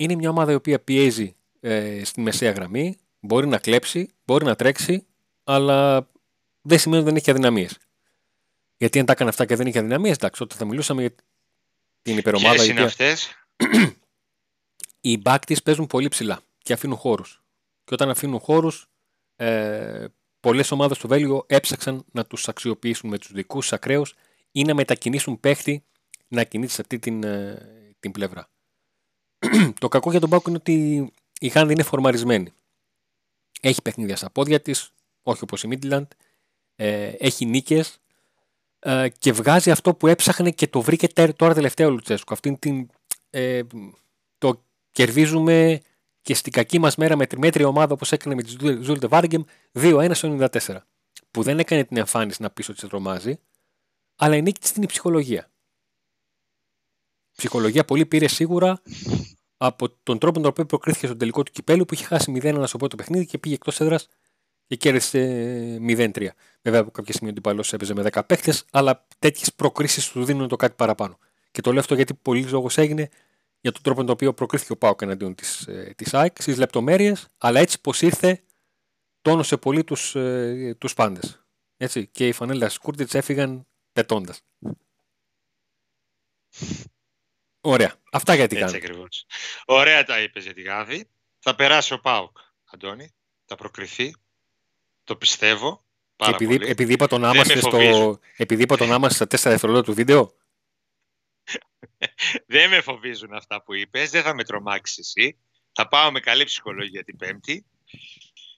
είναι 0.00 0.14
μια 0.14 0.30
ομάδα 0.30 0.52
η 0.52 0.54
οποία 0.54 0.80
πιέζει 0.80 1.36
ε, 1.60 2.04
στη 2.04 2.20
μεσαία 2.20 2.50
γραμμή, 2.50 2.98
μπορεί 3.20 3.46
να 3.46 3.58
κλέψει, 3.58 4.10
μπορεί 4.24 4.44
να 4.44 4.56
τρέξει, 4.56 5.06
αλλά 5.44 6.08
δεν 6.62 6.78
σημαίνει 6.78 7.02
ότι 7.02 7.10
δεν 7.10 7.20
έχει 7.20 7.30
αδυναμίες. 7.30 7.78
Γιατί 8.76 8.98
αν 8.98 9.06
τα 9.06 9.12
έκανε 9.12 9.30
αυτά 9.30 9.46
και 9.46 9.56
δεν 9.56 9.66
είχε 9.66 9.78
αδυναμίες, 9.78 10.16
εντάξει, 10.16 10.42
όταν 10.42 10.58
θα 10.58 10.64
μιλούσαμε 10.64 11.00
για 11.00 11.14
την 12.02 12.18
υπερομάδα. 12.18 12.54
Ποιες 12.54 12.68
είναι 12.68 12.82
αυτές; 12.82 13.28
Οι 15.00 15.18
μπάκ 15.18 15.42
παίζουν 15.64 15.86
πολύ 15.86 16.08
ψηλά 16.08 16.40
και 16.58 16.72
αφήνουν 16.72 16.96
χώρους. 16.96 17.42
Και 17.84 17.94
όταν 17.94 18.10
αφήνουν 18.10 18.38
χώρους, 18.38 18.89
ε, 19.40 20.04
πολλές 20.40 20.70
ομάδες 20.70 20.96
στο 20.96 21.08
Βέλγιο 21.08 21.44
έψαξαν 21.46 22.04
να 22.12 22.24
τους 22.24 22.48
αξιοποιήσουν 22.48 23.10
με 23.10 23.18
τους 23.18 23.32
δικούς 23.32 23.72
ακραίους 23.72 24.14
ή 24.52 24.64
να 24.64 24.74
μετακινήσουν 24.74 25.40
παίχτη 25.40 25.84
να 26.28 26.44
κινείται 26.44 26.72
σε 26.72 26.80
αυτή 26.80 26.98
την, 26.98 27.24
ε, 27.24 27.94
την 28.00 28.10
πλευρά. 28.10 28.50
το 29.80 29.88
κακό 29.88 30.10
για 30.10 30.20
τον 30.20 30.30
Πάκο 30.30 30.48
είναι 30.48 30.58
ότι 30.58 31.10
η 31.40 31.48
Χάνδη 31.48 31.72
είναι 31.72 31.82
φορμαρισμένη. 31.82 32.52
Έχει 33.60 33.82
παιχνίδια 33.82 34.16
στα 34.16 34.30
πόδια 34.30 34.60
της, 34.60 34.92
όχι 35.22 35.42
όπως 35.42 35.62
η 35.62 35.66
Μίτλαντ. 35.66 36.10
Ε, 36.76 37.12
έχει 37.18 37.46
νίκες 37.46 37.98
ε, 38.78 39.08
και 39.18 39.32
βγάζει 39.32 39.70
αυτό 39.70 39.94
που 39.94 40.06
έψαχνε 40.06 40.50
και 40.50 40.66
το 40.66 40.80
βρήκε 40.80 41.08
τώρα 41.36 41.54
τελευταία 41.54 41.86
ο 41.86 41.90
Λουτσέσκου. 41.90 42.34
Αυτήν 42.34 42.58
την. 42.58 42.88
Ε, 43.30 43.62
το 44.38 44.64
κερδίζουμε 44.90 45.80
και 46.22 46.34
στην 46.34 46.52
κακή 46.52 46.78
μας 46.78 46.96
μέρα 46.96 47.16
με 47.16 47.26
τη 47.26 47.38
μέτρια 47.38 47.66
ομάδα 47.66 47.92
όπως 47.92 48.12
έκανε 48.12 48.34
με 48.34 48.42
τη 48.42 48.50
Ζούλτε 48.82 49.06
Βάργκεμ 49.06 49.42
2-1 49.72 50.10
στο 50.12 50.36
94. 50.40 50.76
Που 51.30 51.42
δεν 51.42 51.58
έκανε 51.58 51.84
την 51.84 51.96
εμφάνιση 51.96 52.42
να 52.42 52.50
πει 52.50 52.70
ότι 52.70 52.80
σε 52.80 52.88
τρομάζει, 52.88 53.38
αλλά 54.16 54.36
η 54.36 54.42
νίκη 54.42 54.60
τη 54.60 54.72
είναι 54.76 54.84
η 54.84 54.88
ψυχολογία 54.88 55.50
ψυχολογία 57.40 57.84
πολύ 57.84 58.06
πήρε 58.06 58.28
σίγουρα 58.28 58.82
από 59.56 59.88
τον 60.02 60.18
τρόπο 60.18 60.40
τον 60.40 60.48
οποίο 60.48 60.66
προκρίθηκε 60.66 61.06
στο 61.06 61.16
τελικό 61.16 61.42
του 61.42 61.52
κυπέλου 61.52 61.84
που 61.84 61.94
είχε 61.94 62.04
χάσει 62.04 62.40
0-1 62.42 62.62
στο 62.66 62.78
πρώτο 62.78 62.96
παιχνίδι 62.96 63.26
και 63.26 63.38
πήγε 63.38 63.54
εκτός 63.54 63.80
έδρας 63.80 64.08
και 64.66 64.76
κέρδισε 64.76 65.18
0-3. 65.88 66.26
Βέβαια 66.62 66.80
από 66.80 66.90
κάποια 66.90 67.12
στιγμή 67.12 67.28
ο 67.28 67.30
αντιπαλός 67.30 67.72
έπαιζε 67.72 67.94
με 67.94 68.10
10 68.12 68.20
παίχτε, 68.26 68.54
αλλά 68.70 69.06
τέτοιες 69.18 69.54
προκρίσεις 69.54 70.08
του 70.08 70.24
δίνουν 70.24 70.48
το 70.48 70.56
κάτι 70.56 70.74
παραπάνω. 70.76 71.18
Και 71.50 71.60
το 71.60 71.70
λέω 71.70 71.80
αυτό 71.80 71.94
γιατί 71.94 72.14
πολύ 72.14 72.42
λόγο 72.42 72.68
έγινε 72.74 73.08
για 73.60 73.72
τον 73.72 73.82
τρόπο 73.82 74.00
τον 74.00 74.10
οποίο 74.10 74.34
προκρίθηκε 74.34 74.72
ο 74.72 74.76
Πάοκ 74.76 75.02
εναντίον 75.02 75.34
της 75.34 75.68
της 75.96 76.12
ε, 76.12 76.18
ΑΕΚ, 76.18 76.42
στις 76.42 76.56
λεπτομέρειες, 76.56 77.26
αλλά 77.38 77.60
έτσι 77.60 77.80
πως 77.80 78.02
ήρθε, 78.02 78.42
τόνωσε 79.22 79.56
πολύ 79.56 79.84
τους 79.84 80.10
τους 80.78 80.92
ε, 80.92 80.94
πάντε. 80.94 81.20
Και 82.10 82.28
οι 82.28 82.32
φανέλε 82.32 82.66
Κούρτιτς 82.82 83.14
έφυγαν 83.14 83.66
πετώντας. 83.92 84.40
Ωραία. 87.60 87.94
Αυτά 88.12 88.34
για 88.34 88.46
τη 88.46 88.56
Έτσι 88.56 88.76
ακριβώς. 88.76 89.26
Ωραία 89.64 90.04
τα 90.04 90.20
είπες 90.20 90.44
για 90.44 90.54
τη 90.54 90.62
Γάδη. 90.62 91.10
Θα 91.38 91.54
περάσει 91.54 91.92
ο 91.92 92.00
Πάουκ, 92.00 92.36
Αντώνη. 92.64 93.14
Θα 93.44 93.54
προκριθεί. 93.54 94.14
Το 95.04 95.16
πιστεύω. 95.16 95.84
Πάρα 96.16 96.34
επειδή, 96.34 96.58
πολύ. 96.58 96.70
επειδή 96.70 96.92
είπα 96.92 97.06
τον 97.06 97.24
άμα 97.24 97.42
με 97.46 97.54
στο, 97.54 97.70
φοβίζουν. 97.70 98.20
επειδή 98.36 98.62
είπα 98.62 98.76
τον 98.76 98.92
άμα 98.92 99.08
στα 99.08 99.24
4 99.24 99.28
δευτερόλεπτα 99.28 99.82
του 99.82 99.94
βίντεο. 99.94 100.34
Δεν 102.46 102.70
με 102.70 102.80
φοβίζουν 102.80 103.32
αυτά 103.32 103.62
που 103.62 103.74
είπες. 103.74 104.10
Δεν 104.10 104.22
θα 104.22 104.34
με 104.34 104.44
τρομάξεις 104.44 104.98
εσύ. 104.98 105.38
Θα 105.72 105.88
πάω 105.88 106.10
με 106.10 106.20
καλή 106.20 106.44
ψυχολογία 106.44 107.04
την 107.04 107.16
Πέμπτη. 107.16 107.66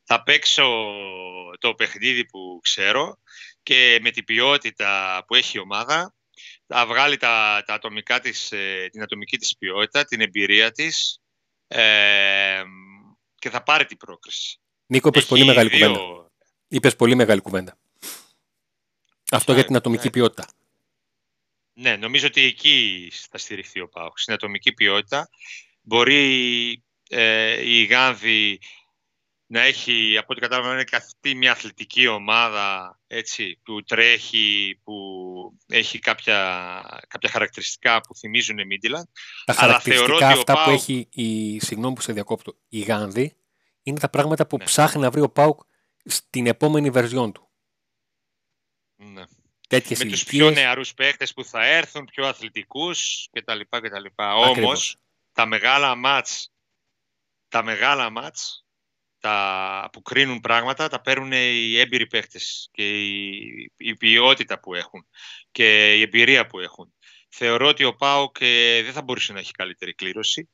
Θα 0.04 0.22
παίξω 0.22 0.92
το 1.58 1.74
παιχνίδι 1.74 2.26
που 2.26 2.60
ξέρω 2.62 3.18
και 3.62 3.98
με 4.02 4.10
την 4.10 4.24
ποιότητα 4.24 5.24
που 5.26 5.34
έχει 5.34 5.56
η 5.56 5.60
ομάδα 5.60 6.14
θα 6.66 6.86
βγάλει 6.86 7.16
τα, 7.16 7.62
τα 7.66 7.74
ατομικά 7.74 8.20
της, 8.20 8.52
ε, 8.52 8.88
την 8.92 9.02
ατομική 9.02 9.38
της 9.38 9.56
ποιότητα, 9.56 10.04
την 10.04 10.20
εμπειρία 10.20 10.70
της 10.72 11.20
ε, 11.66 12.62
και 13.34 13.50
θα 13.50 13.62
πάρει 13.62 13.84
την 13.84 13.96
πρόκριση. 13.96 14.60
Νίκο, 14.86 15.08
είπες 15.08 15.20
Έχει 15.20 15.30
πολύ 15.30 15.44
μεγάλη 15.44 15.68
δύο- 15.68 15.92
κουβέντα. 15.92 16.30
Είπες 16.68 16.96
πολύ 16.96 17.14
μεγάλη 17.14 17.40
κουβέντα. 17.40 17.78
Αυτό 19.30 19.52
για 19.52 19.64
την 19.64 19.76
ατομική 19.76 20.04
ναι. 20.04 20.10
ποιότητα. 20.10 20.46
Ναι, 21.74 21.96
νομίζω 21.96 22.26
ότι 22.26 22.40
εκεί 22.44 23.08
θα 23.30 23.38
στηριχθεί 23.38 23.80
ο 23.80 23.88
ΠΑΟΚ. 23.88 24.18
Στην 24.18 24.34
ατομική 24.34 24.72
ποιότητα 24.72 25.28
μπορεί 25.80 26.82
ε, 27.08 27.60
η 27.70 27.84
Γάνδη 27.84 28.60
να 29.46 29.60
έχει, 29.60 30.16
από 30.18 30.26
ό,τι 30.30 30.40
κατάλαβα, 30.40 30.68
να 30.68 30.74
είναι 30.80 30.84
αυτή 30.92 31.34
μια 31.34 31.50
αθλητική 31.52 32.06
ομάδα 32.06 33.00
έτσι, 33.06 33.60
που 33.64 33.82
τρέχει, 33.82 34.80
που 34.84 34.94
έχει 35.66 35.98
κάποια, 35.98 37.04
κάποια 37.08 37.30
χαρακτηριστικά 37.30 38.00
που 38.00 38.14
θυμίζουν 38.16 38.66
Μίντιλαντ. 38.66 39.06
Τα 39.44 39.52
Αλλά 39.52 39.60
χαρακτηριστικά 39.60 40.06
θεωρώ 40.06 40.26
ότι 40.26 40.36
ο 40.36 40.40
αυτά 40.40 40.52
που 40.52 40.58
Πάουκ- 40.64 40.80
έχει 40.80 41.08
η. 41.10 41.60
Συγγνώμη 41.60 41.94
που 41.94 42.00
σε 42.00 42.12
διακόπτω. 42.12 42.58
Η 42.68 42.80
Γάνδη 42.80 43.36
είναι 43.82 43.98
τα 44.00 44.08
πράγματα 44.10 44.46
που 44.46 44.56
Ναι. 44.56 44.64
ψάχνει 44.64 45.00
να 45.02 45.10
βρει 45.10 45.20
ο 45.20 45.30
Πάουκ 45.30 45.60
στην 46.04 46.46
επόμενη 46.46 46.90
βερζιόν 46.90 47.32
του. 47.32 47.50
Ναι. 48.96 49.22
Τέτοιες 49.72 49.98
Με 49.98 50.10
τους 50.10 50.22
ηλικίες. 50.22 50.42
πιο 50.42 50.50
νεαρούς 50.50 50.94
παίχτες 50.94 51.32
που 51.32 51.44
θα 51.44 51.66
έρθουν, 51.66 52.04
πιο 52.04 52.26
αθλητικούς 52.26 53.28
κτλ. 53.32 53.60
κτλ. 53.68 54.04
Όμως, 54.16 54.96
τα 55.32 55.46
μεγάλα 55.46 55.94
μάτς, 55.94 56.52
τα 57.48 57.62
μεγάλα 57.62 58.10
μάτς 58.10 58.64
τα 59.18 59.88
που 59.92 60.02
κρίνουν 60.02 60.40
πράγματα 60.40 60.88
τα 60.88 61.00
παίρνουν 61.00 61.32
οι 61.32 61.78
έμπειροι 61.78 62.06
παίχτες 62.06 62.68
και 62.72 63.06
η, 63.06 63.72
η 63.76 63.96
ποιότητα 63.96 64.60
που 64.60 64.74
έχουν 64.74 65.06
και 65.50 65.94
η 65.96 66.00
εμπειρία 66.00 66.46
που 66.46 66.58
έχουν. 66.58 66.94
Θεωρώ 67.28 67.68
ότι 67.68 67.84
ο 67.84 67.94
ΠΑΟΚ 67.94 68.36
ε, 68.40 68.82
δεν 68.82 68.92
θα 68.92 69.02
μπορούσε 69.02 69.32
να 69.32 69.38
έχει 69.38 69.52
καλύτερη 69.52 69.94
κλήρωση 69.94 70.48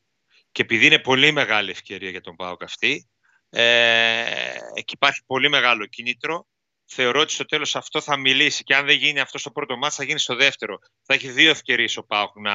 και 0.53 0.63
επειδή 0.63 0.87
είναι 0.87 0.99
πολύ 0.99 1.33
μεγάλη 1.33 1.71
ευκαιρία 1.71 2.11
για 2.11 2.21
τον 2.21 2.37
ΠΑΟΚ 2.37 2.63
αυτή 2.63 3.09
ε, 3.51 4.57
εκεί 4.75 4.95
υπάρχει 4.95 5.23
πολύ 5.27 5.49
μεγάλο 5.49 5.87
κίνητρο 5.87 6.47
θεωρώ 6.89 7.21
ότι 7.21 7.33
στο 7.33 7.45
τέλος 7.45 7.77
αυτό 7.77 8.01
θα 8.01 8.17
μιλήσει 8.17 8.65
και 8.65 8.75
αν 8.75 8.87
δεν 8.87 8.97
γίνει 8.97 9.21
αυτό 9.21 9.39
στο 9.39 9.51
πρώτο 9.51 9.77
μάτς 9.77 9.95
θα 9.95 10.05
γίνει 10.05 10.19
στο 10.19 10.35
δεύτερο. 10.35 10.79
Θα 11.03 11.15
έχει 11.15 11.29
δύο 11.29 11.51
ευκαιρίες 11.51 11.97
ο 11.97 12.05
ΠΑΟΚ 12.05 12.39
να 12.41 12.55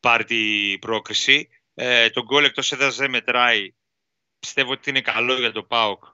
πάρει 0.00 0.24
την 0.24 0.78
πρόκριση. 0.78 1.48
Ε, 1.74 2.10
τον 2.10 2.24
γκολ 2.24 2.44
εκτός 2.44 2.72
έδρας 2.72 2.96
δεν 2.96 3.10
μετράει. 3.10 3.74
Πιστεύω 4.38 4.72
ότι 4.72 4.90
είναι 4.90 5.00
καλό 5.00 5.34
για 5.38 5.52
τον 5.52 5.66
ΠΑΟΚ 5.66 6.04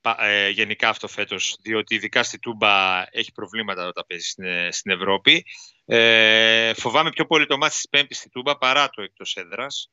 πα- 0.00 0.24
ε, 0.24 0.48
γενικά 0.48 0.88
αυτό 0.88 1.08
φέτος, 1.08 1.56
διότι 1.60 1.94
ειδικά 1.94 2.22
στη 2.22 2.38
Τούμπα 2.38 3.04
έχει 3.10 3.32
προβλήματα 3.32 3.86
όταν 3.86 4.04
παίζει 4.08 4.28
στην, 4.28 4.44
ε, 4.44 4.72
στην 4.72 4.90
Ευρώπη. 4.90 5.44
Ε, 5.84 6.74
φοβάμαι 6.74 7.10
πιο 7.10 7.26
πολύ 7.26 7.46
το 7.46 7.56
μάτς 7.56 7.74
της 7.74 7.88
Πέμπτης 7.88 8.18
στη 8.18 8.28
Τούμπα 8.28 8.58
παρά 8.58 8.90
το 8.90 9.02
εκτός 9.02 9.36
έδρας. 9.36 9.90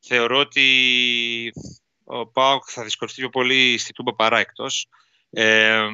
Θεωρώ 0.00 0.38
ότι 0.38 1.52
ο 2.04 2.26
ΠΑΟΚ 2.26 2.64
θα 2.66 2.84
δυσκολευτεί 2.84 3.20
πιο 3.20 3.30
πολύ 3.30 3.78
στη 3.78 3.92
Τούμπα 3.92 4.14
παρά 4.14 4.38
εκτός. 4.38 4.88
Ε, 5.38 5.88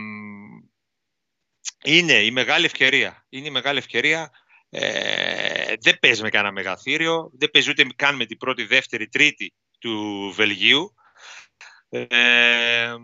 είναι 1.84 2.12
η 2.12 2.30
μεγάλη 2.30 2.64
ευκαιρία. 2.64 3.26
Είναι 3.28 3.46
η 3.46 3.50
μεγάλη 3.50 3.78
ευκαιρία. 3.78 4.30
Ε, 4.70 5.74
δεν 5.80 5.98
παίζει 6.00 6.22
με 6.22 6.28
κανένα 6.28 6.52
μεγαθύριο. 6.52 7.30
Δεν 7.38 7.50
παίζει 7.50 7.70
ούτε 7.70 7.86
καν 7.96 8.16
με 8.16 8.26
την 8.26 8.36
πρώτη, 8.36 8.64
δεύτερη, 8.64 9.08
τρίτη 9.08 9.54
του 9.78 10.32
Βελγίου. 10.34 10.94
Ε, 11.88 12.94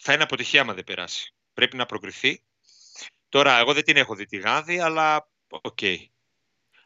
θα 0.00 0.12
είναι 0.12 0.22
αποτυχία 0.22 0.60
άμα 0.60 0.74
δεν 0.74 0.84
περάσει. 0.84 1.34
Πρέπει 1.52 1.76
να 1.76 1.86
προκριθεί. 1.86 2.42
Τώρα, 3.28 3.58
εγώ 3.58 3.72
δεν 3.72 3.84
την 3.84 3.96
έχω 3.96 4.14
δει 4.14 4.24
τη 4.24 4.36
Γάνδη, 4.36 4.80
αλλά 4.80 5.30
οκ. 5.48 5.78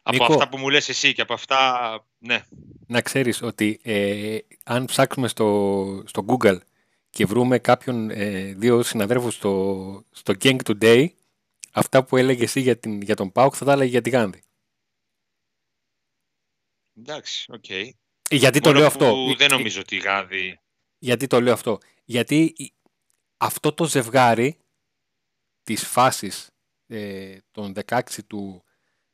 Από 0.02 0.16
Νίκο. 0.16 0.32
αυτά 0.32 0.48
που 0.48 0.58
μου 0.58 0.68
λες 0.68 0.88
εσύ 0.88 1.12
και 1.12 1.22
από 1.22 1.34
αυτά, 1.34 2.06
ναι. 2.18 2.44
Να 2.86 3.00
ξέρεις 3.00 3.42
ότι 3.42 3.80
ε, 3.82 4.38
αν 4.64 4.84
ψάξουμε 4.84 5.28
στο, 5.28 6.02
στο 6.06 6.24
Google 6.28 6.58
και 7.14 7.26
βρούμε 7.26 7.58
κάποιον 7.58 8.10
ε, 8.10 8.52
δύο 8.54 8.82
συναδέλφους 8.82 9.34
στο, 9.34 10.04
στο 10.10 10.32
Gent 10.40 10.58
Today, 10.64 11.08
αυτά 11.72 12.04
που 12.04 12.16
έλεγες 12.16 12.42
εσύ 12.44 12.60
για, 12.60 12.78
την, 12.78 13.00
για 13.02 13.16
τον 13.16 13.32
ΠΑΟΚ 13.32 13.54
θα 13.56 13.64
τα 13.64 13.72
έλεγε 13.72 13.90
για 13.90 14.00
τη 14.00 14.10
Γάνδη. 14.10 14.42
Εντάξει, 16.96 17.52
οκ. 17.52 17.64
Γιατί 18.30 18.60
το 18.60 18.68
Μόνο 18.68 18.80
λέω 18.80 18.88
που 18.90 18.94
αυτό. 19.04 19.34
δεν 19.36 19.50
νομίζω 19.50 19.80
ότι 19.80 19.96
η 19.96 19.98
Γάνδη... 19.98 20.60
Γιατί 20.98 21.26
το 21.26 21.40
λέω 21.40 21.52
αυτό. 21.52 21.78
Γιατί 22.04 22.54
η- 22.56 22.74
αυτό 23.36 23.72
το 23.72 23.84
ζευγάρι 23.84 24.58
της 25.62 25.86
φάσης 25.86 26.50
ε, 26.86 27.38
των 27.50 27.72
16 27.86 28.00
του 28.26 28.64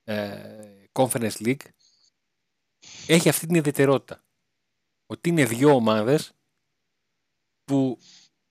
ε, 0.04 0.86
Conference 0.92 1.36
League 1.44 1.64
έχει 3.06 3.28
αυτή 3.28 3.46
την 3.46 3.54
ιδιαιτερότητα. 3.54 4.24
Ότι 5.06 5.28
είναι 5.28 5.44
δύο 5.44 5.74
ομάδες 5.74 6.32
που 7.70 7.98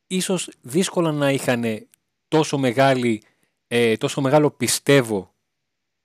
ίσως 0.07 0.49
δύσκολα 0.61 1.11
να 1.11 1.31
είχαν 1.31 1.87
τόσο, 2.27 2.57
μεγάλη, 2.57 3.23
ε, 3.67 3.97
τόσο 3.97 4.21
μεγάλο 4.21 4.51
πιστεύω 4.51 5.35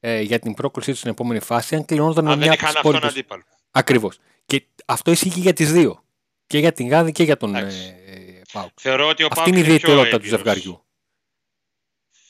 ε, 0.00 0.20
για 0.20 0.38
την 0.38 0.54
πρόκλησή 0.54 0.90
τους 0.90 0.98
στην 0.98 1.10
επόμενη 1.10 1.40
φάση 1.40 1.74
αν 1.74 1.84
κλεινόταν 1.84 2.24
με 2.24 2.30
Αν 2.32 2.38
μια 2.38 2.46
δεν 2.46 2.54
από 2.54 2.62
τις 2.64 2.70
είχαν 2.70 2.76
αυτόν 2.76 2.90
υπόλοιπες. 2.94 3.10
αντίπαλο. 3.18 3.42
Ακριβώς. 3.70 4.18
Και 4.46 4.66
αυτό 4.86 5.10
ισχύει 5.10 5.30
και 5.30 5.40
για 5.40 5.52
τις 5.52 5.72
δύο. 5.72 6.04
Και 6.46 6.58
για 6.58 6.72
την 6.72 6.88
Γάδη 6.88 7.12
και 7.12 7.22
για 7.22 7.36
τον 7.36 7.54
Εντάξει. 7.54 7.94
ε, 8.06 8.40
Πάουκ. 8.52 8.70
Θεωρώ 8.80 9.08
ότι 9.08 9.22
ο 9.22 9.26
Αυτή 9.26 9.36
Πάουκ 9.36 9.48
είναι 9.48 9.58
η 9.58 9.62
πιο 9.62 9.72
ιδιαιτερότητα 9.74 10.18
του 10.18 10.24
έμπειρος. 10.24 10.38
ζευγαριού. 10.38 10.84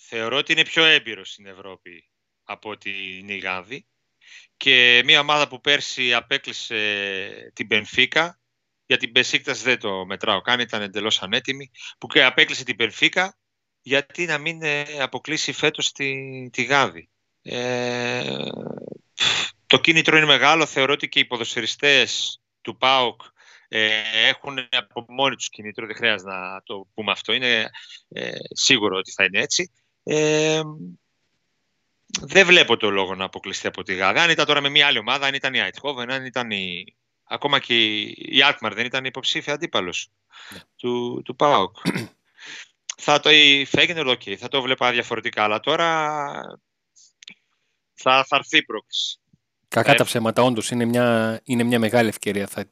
Θεωρώ 0.06 0.36
ότι 0.36 0.52
είναι 0.52 0.64
πιο 0.64 0.84
έμπειρος 0.84 1.30
στην 1.30 1.46
Ευρώπη 1.46 2.08
από 2.42 2.70
ότι 2.70 2.90
είναι 3.18 3.32
η 3.32 3.38
Γάνδη. 3.38 3.86
Και 4.56 5.02
μια 5.04 5.20
ομάδα 5.20 5.48
που 5.48 5.60
πέρσι 5.60 6.14
απέκλεισε 6.14 7.50
την 7.54 7.66
Πενφίκα, 7.66 8.40
για 8.86 8.96
την 8.96 9.10
Μπεσίκτας 9.10 9.62
δεν 9.62 9.78
το 9.78 10.06
μετράω 10.06 10.40
καν, 10.40 10.60
ήταν 10.60 10.82
εντελώς 10.82 11.22
ανέτοιμη, 11.22 11.70
που 11.98 12.06
και 12.06 12.24
απέκλεισε 12.24 12.64
την 12.64 12.76
Πενφίκα, 12.76 13.36
γιατί 13.82 14.24
να 14.24 14.38
μην 14.38 14.62
ε, 14.62 14.82
αποκλείσει 15.00 15.52
φέτος 15.52 15.92
τη, 15.92 16.14
τη 16.50 16.62
Γάνδη. 16.62 17.08
Ε, 17.42 18.48
το 19.66 19.80
κίνητρο 19.80 20.16
είναι 20.16 20.26
μεγάλο, 20.26 20.66
θεωρώ 20.66 20.92
ότι 20.92 21.08
και 21.08 21.18
οι 21.18 21.24
ποδοσφαιριστές 21.24 22.40
του 22.60 22.76
ΠΑΟΚ 22.76 23.22
ε, 23.68 24.02
έχουν 24.28 24.58
από 24.70 25.04
μόνοι 25.08 25.36
τους 25.36 25.48
κίνητρο, 25.48 25.86
δεν 25.86 25.96
χρειάζεται 25.96 26.30
να 26.30 26.62
το 26.62 26.86
πούμε 26.94 27.12
αυτό, 27.12 27.32
είναι 27.32 27.70
ε, 28.08 28.30
σίγουρο 28.50 28.96
ότι 28.96 29.10
θα 29.10 29.24
είναι 29.24 29.40
έτσι. 29.40 29.72
Ε, 30.02 30.60
δεν 32.20 32.46
βλέπω 32.46 32.76
το 32.76 32.90
λόγο 32.90 33.14
να 33.14 33.24
αποκλειστεί 33.24 33.66
από 33.66 33.82
τη 33.82 33.94
Γάδα. 33.94 34.22
Αν 34.22 34.30
ήταν 34.30 34.46
τώρα 34.46 34.60
με 34.60 34.68
μια 34.68 34.86
άλλη 34.86 34.98
ομάδα, 34.98 35.26
αν 35.26 35.34
ήταν 35.34 35.54
η 35.54 35.58
Αιτχόβεν, 35.58 36.10
αν 36.10 36.24
ήταν 36.24 36.50
η... 36.50 36.84
Ακόμα 37.25 37.59
και 37.59 37.75
η, 37.75 38.02
η 38.16 38.38
Alkmaar 38.43 38.73
δεν 38.75 38.87
ήταν 38.87 39.04
υποψήφια 39.04 39.52
αντίπαλος 39.54 40.11
Ναι. 40.52 40.59
του, 40.76 41.23
του 41.25 41.37
ΠΑΟΚ. 41.37 41.76
θα 42.97 43.21
το 43.21 43.31
η 43.31 43.64
Φέγγενερ, 43.64 44.07
οκ, 44.07 44.23
θα 44.38 44.49
το 44.49 44.62
βλέπα 44.62 44.93
διαφορετικά, 44.93 45.43
αλλά 45.43 45.61
τώρα 45.61 46.11
θα, 47.95 48.25
θα 48.28 48.37
έρθει 48.37 48.57
η 48.57 48.62
πρόκριση. 48.62 49.18
Κακά 49.69 49.93
Ε, 49.93 49.95
τα 49.95 50.04
ψέματα, 50.04 50.43
όντως 50.43 50.71
είναι 50.71 50.85
μια, 50.85 51.40
είναι 51.45 51.62
μια 51.62 51.78
μεγάλη 51.78 52.09
ευκαιρία. 52.09 52.47
Θα, 52.47 52.64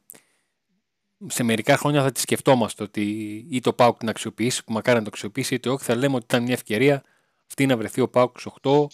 σε 1.26 1.42
μερικά 1.42 1.76
χρόνια 1.76 2.02
θα 2.02 2.12
τη 2.12 2.20
σκεφτόμαστε 2.20 2.82
ότι 2.82 3.02
ή 3.50 3.60
ο 3.60 3.72
ΠΑΟΚ 3.72 3.98
την 3.98 4.08
αξιοποιήσει, 4.08 4.64
που 4.64 4.72
μακάρι 4.72 4.98
να 4.98 5.04
το 5.04 5.10
αξιοποιήσει, 5.12 5.54
είτε 5.54 5.68
όχι, 5.68 5.84
θα 5.84 5.94
λέμε 5.94 6.14
ότι 6.14 6.24
ήταν 6.24 6.42
μια 6.42 6.52
ευκαιρία 6.54 7.02
αυτή 7.46 7.66
να 7.66 7.76
βρεθεί 7.76 8.00
ο 8.00 8.08
ΠΑΟΚ 8.08 8.38
στους 8.40 8.52
8, 8.62 8.86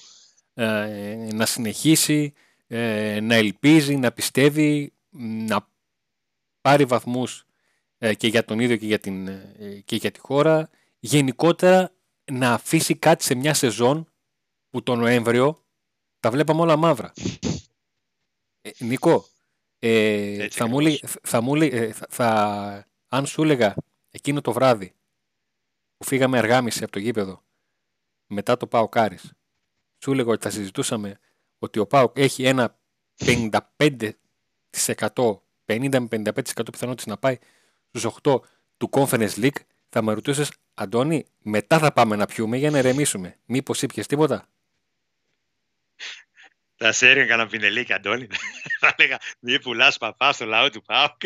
ε, 0.55 1.29
να 1.33 1.47
συνεχίσει, 1.47 2.33
ε, 2.67 3.21
να 3.21 3.35
ελπίζει, 3.35 3.97
να 3.97 4.13
πιστεύει, 4.13 4.93
να 5.17 5.69
πάρει 6.61 6.85
βαθμούς 6.85 7.45
ε, 7.99 8.15
και 8.15 8.27
για 8.27 8.45
τον 8.45 8.59
ίδιο 8.59 8.77
και 8.77 8.87
για, 8.87 8.99
την, 8.99 9.29
ε, 9.29 9.83
και 9.85 9.97
για 9.97 10.11
τη 10.11 10.19
χώρα. 10.21 10.71
Γενικότερα 10.99 11.93
να 12.33 12.53
αφήσει 12.53 12.97
κάτι 12.97 13.25
σε 13.25 13.35
μια 13.35 13.55
σεζόν 13.55 14.13
που 14.71 14.83
το 14.83 14.95
Νοέμβριο 14.97 15.65
τα 16.21 16.31
βλέπαμε 16.31 16.61
όλα 16.61 16.77
μαύρα. 16.77 17.13
Ε, 18.61 18.71
Νίκο, 18.79 19.25
ε, 19.79 20.43
Έτσι 20.43 20.59
θα 20.59 20.67
μου, 20.67 20.79
ακριβώς. 20.79 21.01
λέ- 21.03 21.19
θα 21.23 21.41
μου 21.41 21.55
λέ- 21.55 21.73
ε, 21.73 21.93
θα, 21.93 22.07
θα- 22.11 22.89
αν 23.09 23.27
σου 23.27 23.43
έλεγα 23.43 23.75
εκείνο 24.11 24.41
το 24.41 24.53
βράδυ 24.53 24.95
που 25.97 26.05
φύγαμε 26.05 26.39
αργά 26.39 26.63
μισή 26.63 26.83
από 26.83 26.93
το 26.93 26.99
γήπεδο 26.99 27.45
μετά 28.27 28.57
το 28.57 28.67
πάω 28.67 28.89
Κάρις, 28.89 29.33
σου 30.03 30.13
έλεγα 30.13 30.31
ότι 30.31 30.43
θα 30.43 30.51
συζητούσαμε 30.51 31.19
ότι 31.59 31.79
ο 31.79 31.87
Πάοκ 31.87 32.19
έχει 32.19 32.45
ένα 32.45 32.79
55% 33.19 34.11
50 34.71 35.99
με 35.99 36.09
55% 36.11 36.71
πιθανότητα 36.73 37.11
να 37.11 37.17
πάει 37.17 37.39
στους 37.93 38.05
8 38.23 38.41
του 38.77 38.91
Conference 38.93 39.35
League, 39.35 39.61
θα 39.89 40.03
με 40.03 40.13
ρωτούσες, 40.13 40.51
Αντώνη, 40.75 41.27
μετά 41.43 41.79
θα 41.79 41.93
πάμε 41.93 42.17
να 42.17 42.27
πιούμε 42.27 42.57
για 42.57 42.71
να 42.71 42.79
ερεμήσουμε. 42.79 43.39
Μήπως 43.45 43.83
ήπιες 43.83 44.07
τίποτα; 44.07 44.49
Θα 46.77 46.93
σε 46.93 47.11
έριχνε 47.11 47.29
κανένα 47.29 47.49
πινελίκι, 47.49 47.93
Αντώνη. 47.93 48.27
Θα 48.81 48.95
έλεγα, 48.97 49.19
μη 49.39 49.61
πουλάς 49.61 49.99
παπά 49.99 50.33
στο 50.33 50.45
λαό 50.45 50.71
του 50.71 50.83
Πάουκ. 50.83 51.21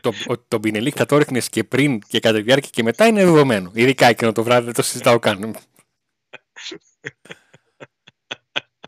το, 0.00 0.12
το, 0.26 0.44
το 0.48 0.60
πινελίκι 0.60 0.98
θα 0.98 1.06
το 1.06 1.14
έριχνες 1.14 1.48
και 1.48 1.64
πριν 1.64 2.00
και 2.00 2.20
κατά 2.20 2.36
τη 2.36 2.42
διάρκεια 2.42 2.70
και 2.72 2.82
μετά 2.82 3.06
είναι 3.06 3.24
δεδομένο. 3.24 3.70
Ειδικά 3.74 4.06
εκείνο 4.06 4.32
το 4.32 4.42
βράδυ 4.42 4.64
δεν 4.64 4.74
το 4.74 4.82
συζητάω 4.82 5.18
καν. 5.18 5.56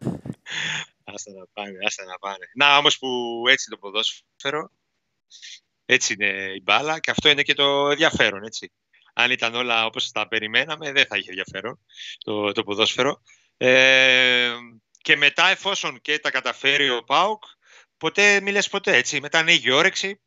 Άστα 1.15 1.33
να 1.33 1.47
πάνε, 1.53 1.79
άστα 1.87 2.05
να 2.05 2.19
πάνε. 2.19 2.51
Να 2.55 2.77
όμως 2.77 2.99
που 2.99 3.43
έτσι 3.49 3.71
το 3.71 3.77
ποδόσφαιρο, 3.77 4.71
έτσι 5.85 6.13
είναι 6.13 6.53
η 6.57 6.61
μπάλα 6.63 7.01
και 7.01 7.11
αυτό 7.11 7.29
είναι 7.29 7.43
και 7.43 7.55
το 7.55 7.91
ενδιαφέρον, 7.91 8.45
έτσι. 8.45 8.73
Αν 9.15 9.31
ήταν 9.31 9.55
όλα 9.55 9.87
όπως 9.87 10.11
τα 10.11 10.29
περιμέναμε, 10.29 10.93
δεν 10.93 11.07
θα 11.07 11.17
είχε 11.17 11.29
ενδιαφέρον 11.29 11.81
το, 12.19 12.53
το 12.53 12.63
ποδόσφαιρο. 12.63 13.23
Ε, 13.57 14.55
και 15.03 15.17
μετά, 15.17 15.49
εφόσον 15.49 16.01
και 16.01 16.19
τα 16.19 16.31
καταφέρει 16.31 16.91
ο 16.91 17.05
ΠΑΟΚ, 17.05 17.45
ποτέ 17.97 18.41
μη 18.41 18.53
ποτέ, 18.71 18.97
έτσι. 18.97 19.21
Μετά 19.21 19.39
ανοίγει 19.39 19.71
όρεξη, 19.71 20.21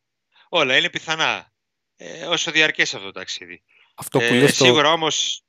όλα 0.50 0.78
είναι 0.78 0.90
πιθανά. 0.90 1.54
Ε, 1.96 2.26
όσο 2.26 2.52
διαρκέσει 2.52 2.96
αυτό 2.96 3.08
το 3.08 3.20
ταξίδι. 3.20 3.64
Αυτό 3.96 4.20
που 4.20 4.24
ε, 4.24 4.40
λες 4.40 4.56
σίγουρα 4.56 4.84
το... 4.84 4.92
όμως... 4.92 5.44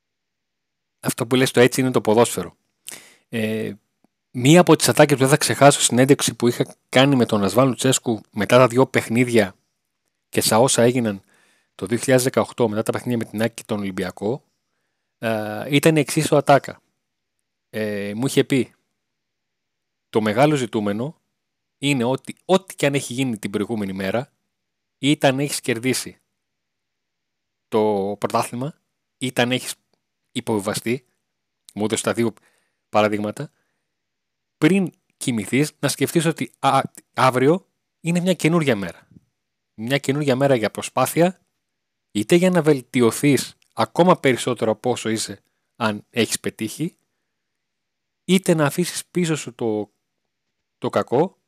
Αυτό 1.00 1.26
που 1.26 1.34
λες 1.34 1.50
το 1.50 1.60
έτσι 1.60 1.80
είναι 1.80 1.90
το 1.90 2.00
ποδόσφαιρο. 2.00 2.56
Ε, 3.28 3.72
μία 4.36 4.60
από 4.60 4.76
τις 4.76 4.88
ατάκες 4.88 5.14
που 5.14 5.20
δεν 5.20 5.30
θα 5.30 5.36
ξεχάσω 5.36 5.80
συνέντευξη 5.80 6.34
που 6.34 6.48
είχα 6.48 6.76
κάνει 6.88 7.16
με 7.16 7.26
τον 7.26 7.44
Ασβάν 7.44 7.68
Λουτσέσκου 7.68 8.20
μετά 8.30 8.56
τα 8.56 8.66
δύο 8.66 8.86
παιχνίδια 8.86 9.54
και 10.28 10.40
σαν 10.40 10.60
όσα 10.60 10.82
έγιναν 10.82 11.22
το 11.74 11.86
2018 11.90 12.68
μετά 12.68 12.82
τα 12.82 12.92
παιχνίδια 12.92 13.16
με 13.18 13.24
την 13.24 13.42
Άκη 13.42 13.54
και 13.54 13.62
τον 13.66 13.78
Ολυμπιακό 13.78 14.44
ε, 15.18 15.66
ήταν 15.68 15.96
εξής 15.96 16.30
ο 16.32 16.36
Ατάκα. 16.36 16.80
Ε, 17.70 18.12
μου 18.14 18.26
είχε 18.26 18.44
πει 18.44 18.74
το 20.10 20.20
μεγάλο 20.20 20.54
ζητούμενο 20.54 21.20
είναι 21.78 22.04
ότι 22.04 22.36
ό,τι 22.44 22.74
και 22.74 22.86
αν 22.86 22.94
έχει 22.94 23.12
γίνει 23.12 23.38
την 23.38 23.50
προηγούμενη 23.50 23.92
μέρα 23.92 24.32
είτε 24.98 25.28
έχεις 25.28 25.60
κερδίσει 25.60 26.18
το 27.68 28.16
πρωτάθλημα 28.18 28.74
είτε 29.18 29.42
αν 29.42 29.52
έχεις 29.52 29.74
υποβιβαστεί 30.32 31.04
μου 31.74 31.84
έδωσε 31.84 32.02
τα 32.02 32.12
δύο 32.12 32.32
παραδείγματα 32.88 33.50
πριν 34.58 34.92
κοιμηθείς 35.16 35.73
να 35.78 35.88
σκεφτείς 35.88 36.25
ότι 36.25 36.52
αύριο 37.14 37.66
είναι 38.00 38.20
μια 38.20 38.34
καινούργια 38.34 38.76
μέρα 38.76 39.08
μια 39.75 39.99
καινούργια 39.99 40.37
μέρα 40.37 40.54
για 40.54 40.70
προσπάθεια, 40.70 41.46
είτε 42.11 42.34
για 42.34 42.50
να 42.50 42.62
βελτιωθείς 42.62 43.56
ακόμα 43.73 44.20
περισσότερο 44.20 44.70
από 44.70 44.90
όσο 44.90 45.08
είσαι 45.08 45.42
αν 45.76 46.06
έχεις 46.10 46.40
πετύχει, 46.40 46.97
είτε 48.25 48.54
να 48.54 48.67
αφήσεις 48.67 49.06
πίσω 49.06 49.36
σου 49.36 49.54
το, 49.54 49.93
το 50.78 50.90
κακό 50.90 51.43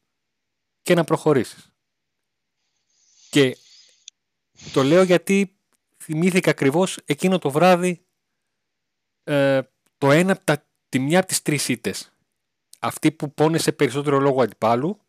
και 0.82 0.94
να 0.94 1.04
προχωρήσεις. 1.04 1.72
Και 3.30 3.56
το 4.72 4.82
λέω 4.82 5.02
γιατί 5.02 5.58
θυμήθηκα 5.96 6.50
ακριβώς 6.50 6.98
εκείνο 7.04 7.38
το 7.38 7.50
βράδυ 7.50 8.06
ε, 9.24 9.62
το 9.98 10.10
ένα 10.10 10.32
από 10.32 10.44
τα, 10.44 10.68
τη 10.88 10.98
μια 10.98 11.18
από 11.18 11.28
τις 11.28 11.42
τρεις 11.42 11.68
ήττες. 11.68 12.15
Αυτή 12.78 13.12
που 13.12 13.32
πόνεσε 13.34 13.72
περισσότερο 13.72 14.18
λόγω 14.18 14.42
αντιπάλου, 14.42 15.00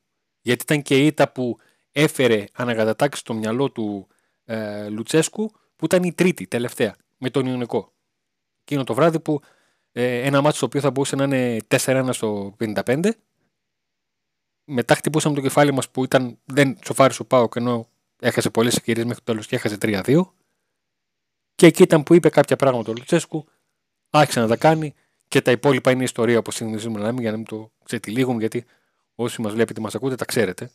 γιατί 0.41 0.63
ήταν 0.63 0.81
και 0.81 0.97
η 1.03 1.05
ήττα 1.05 1.31
που 1.31 1.57
έφερε 1.91 2.45
ανακατατάξεις 2.53 3.21
στο 3.21 3.33
μυαλό 3.33 3.71
του 3.71 4.07
ε, 4.45 4.89
Λουτσέσκου 4.89 5.51
που 5.75 5.85
ήταν 5.85 6.03
η 6.03 6.13
τρίτη 6.13 6.47
τελευταία 6.47 6.95
με 7.17 7.29
τον 7.29 7.45
Ιωνικό. 7.45 7.93
Εκείνο 8.61 8.83
το 8.83 8.93
βράδυ 8.93 9.19
που 9.19 9.41
ε, 9.91 10.21
ένα 10.21 10.41
μάτσο 10.41 10.59
το 10.59 10.65
οποίο 10.65 10.81
θα 10.81 10.91
μπορούσε 10.91 11.15
να 11.15 11.23
είναι 11.23 11.57
4-1 11.67 12.09
στο 12.11 12.55
55 12.59 13.09
μετά 14.69 14.95
χτυπούσαμε 14.95 15.35
το 15.35 15.41
κεφάλι 15.41 15.71
μας 15.73 15.89
που 15.89 16.03
ήταν, 16.03 16.39
δεν 16.45 16.77
σοφάρισε 16.85 17.21
ο 17.21 17.25
Πάοκ 17.25 17.55
ενώ 17.55 17.89
έχασε 18.19 18.49
πολλές 18.49 18.75
ευκαιρίες 18.75 19.05
μέχρι 19.05 19.23
το 19.23 19.31
τέλος 19.31 19.47
και 19.47 19.55
έχασε 19.55 19.77
3-2 19.81 20.21
και 21.55 21.65
εκεί 21.65 21.83
ήταν 21.83 22.03
που 22.03 22.13
είπε 22.13 22.29
κάποια 22.29 22.55
πράγματα 22.55 22.91
ο 22.91 22.93
Λουτσέσκου 22.97 23.45
άρχισε 24.09 24.39
να 24.39 24.47
τα 24.47 24.57
κάνει 24.57 24.93
και 25.27 25.41
τα 25.41 25.51
υπόλοιπα 25.51 25.91
είναι 25.91 26.03
ιστορία 26.03 26.37
όπως 26.37 26.55
συνηθίζουμε 26.55 26.99
να 26.99 27.05
λέμε 27.05 27.21
για 27.21 27.31
να 27.31 27.37
μην 27.37 27.45
το 27.45 27.71
ξετυλίγουμε 27.83 28.39
γιατί 28.39 28.65
όσοι 29.15 29.41
μας 29.41 29.53
βλέπετε 29.53 29.81
μας 29.81 29.95
ακούτε 29.95 30.15
τα 30.15 30.25
ξέρετε 30.25 30.71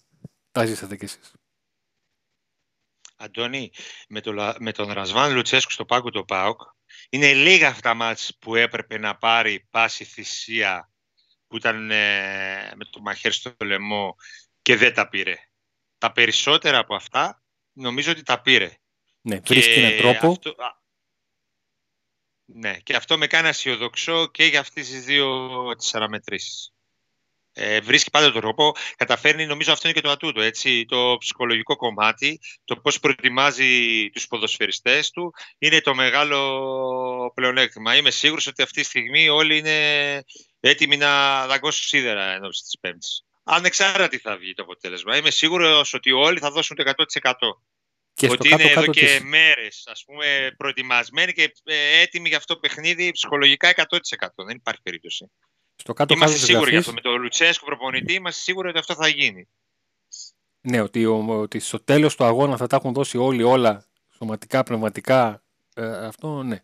τα 0.52 0.64
ζήσατε 0.64 0.96
κι 0.96 1.04
εσείς. 1.04 1.32
Αντώνη, 3.16 3.72
με, 4.08 4.20
το, 4.20 4.54
με 4.58 4.72
τον 4.72 4.92
Ρασβάν 4.92 5.34
Λουτσέσκου 5.34 5.70
στο 5.70 5.84
πάγκο 5.84 6.10
του 6.10 6.24
ΠΑΟΚ, 6.24 6.60
είναι 7.10 7.34
λίγα 7.34 7.68
αυτά 7.68 7.94
μάτς 7.94 8.36
που 8.38 8.54
έπρεπε 8.54 8.98
να 8.98 9.16
πάρει 9.16 9.66
πάση 9.70 10.04
θυσία 10.04 10.90
που 11.46 11.56
ήταν 11.56 11.90
ε, 11.90 12.72
με 12.74 12.84
το 12.90 13.00
μαχαίρι 13.00 13.34
στο 13.34 13.54
λαιμό 13.64 14.16
και 14.62 14.76
δεν 14.76 14.94
τα 14.94 15.08
πήρε. 15.08 15.36
Τα 15.98 16.12
περισσότερα 16.12 16.78
από 16.78 16.94
αυτά 16.94 17.42
νομίζω 17.72 18.10
ότι 18.10 18.22
τα 18.22 18.40
πήρε. 18.40 18.76
Ναι, 19.20 19.40
βρίσκει 19.46 19.80
έναν 19.80 19.96
τρόπο. 19.96 20.30
Αυτό, 20.30 20.54
ναι, 22.54 22.76
και 22.76 22.96
αυτό 22.96 23.18
με 23.18 23.26
κάνει 23.26 23.48
αισιοδοξό 23.48 24.26
και 24.26 24.44
για 24.44 24.60
αυτές 24.60 24.88
τις 24.88 25.04
δύο 25.04 25.48
τις 25.78 25.94
αναμετρήσεις 25.94 26.72
ε, 27.54 27.80
βρίσκει 27.80 28.10
πάντα 28.10 28.32
τον 28.32 28.40
τρόπο, 28.40 28.74
καταφέρνει, 28.96 29.46
νομίζω 29.46 29.72
αυτό 29.72 29.88
είναι 29.88 29.96
και 29.96 30.02
το 30.02 30.10
ατούτο, 30.10 30.40
έτσι, 30.40 30.84
το 30.84 31.16
ψυχολογικό 31.18 31.76
κομμάτι, 31.76 32.40
το 32.64 32.76
πώς 32.76 33.00
προετοιμάζει 33.00 34.10
τους 34.10 34.26
ποδοσφαιριστές 34.26 35.10
του, 35.10 35.34
είναι 35.58 35.80
το 35.80 35.94
μεγάλο 35.94 37.32
πλεονέκτημα. 37.34 37.96
Είμαι 37.96 38.10
σίγουρος 38.10 38.46
ότι 38.46 38.62
αυτή 38.62 38.80
τη 38.80 38.86
στιγμή 38.86 39.28
όλοι 39.28 39.58
είναι 39.58 40.24
έτοιμοι 40.60 40.96
να 40.96 41.46
δαγκώσουν 41.46 41.84
σίδερα 41.84 42.24
ενώ 42.24 42.48
της 42.48 42.78
Πέμπτης. 42.80 43.24
Ανεξάρτητα 43.44 44.08
τι 44.08 44.18
θα 44.18 44.36
βγει 44.36 44.54
το 44.54 44.62
αποτέλεσμα. 44.62 45.16
Είμαι 45.16 45.30
σίγουρος 45.30 45.94
ότι 45.94 46.12
όλοι 46.12 46.38
θα 46.38 46.50
δώσουν 46.50 46.76
το 46.76 46.92
100%. 47.22 47.32
Και 48.14 48.30
ότι 48.30 48.48
είναι 48.48 48.62
εδώ 48.62 48.86
και 48.86 49.06
της... 49.06 49.22
μέρες 49.22 49.86
ας 49.86 50.04
πούμε, 50.04 50.54
προετοιμασμένοι 50.56 51.32
και 51.32 51.52
ε, 51.64 52.00
έτοιμοι 52.00 52.28
για 52.28 52.36
αυτό 52.36 52.54
το 52.54 52.60
παιχνίδι 52.60 53.10
ψυχολογικά 53.10 53.72
100%. 53.76 54.44
Δεν 54.46 54.56
υπάρχει 54.56 54.82
περίπτωση. 54.82 55.30
Στο 55.76 55.92
κάτω 55.92 56.14
είμαστε 56.14 56.38
σίγουροι 56.38 56.70
γι' 56.70 56.76
αυτό. 56.76 56.92
Με 56.92 57.00
τον 57.00 57.20
Λουτσέσκο 57.20 57.64
προπονητή 57.64 58.12
είμαστε 58.12 58.40
σίγουροι 58.40 58.68
ότι 58.68 58.78
αυτό 58.78 58.94
θα 58.94 59.08
γίνει. 59.08 59.48
Ναι, 60.60 60.80
ότι, 60.80 61.04
ότι 61.04 61.58
στο 61.58 61.80
τέλος 61.80 62.16
του 62.16 62.24
αγώνα 62.24 62.56
θα 62.56 62.66
τα 62.66 62.76
έχουν 62.76 62.92
δώσει 62.92 63.18
όλοι 63.18 63.42
όλα 63.42 63.86
σωματικά, 64.16 64.62
πνευματικά. 64.62 65.42
Ε, 65.74 66.06
αυτό 66.06 66.42
ναι. 66.42 66.62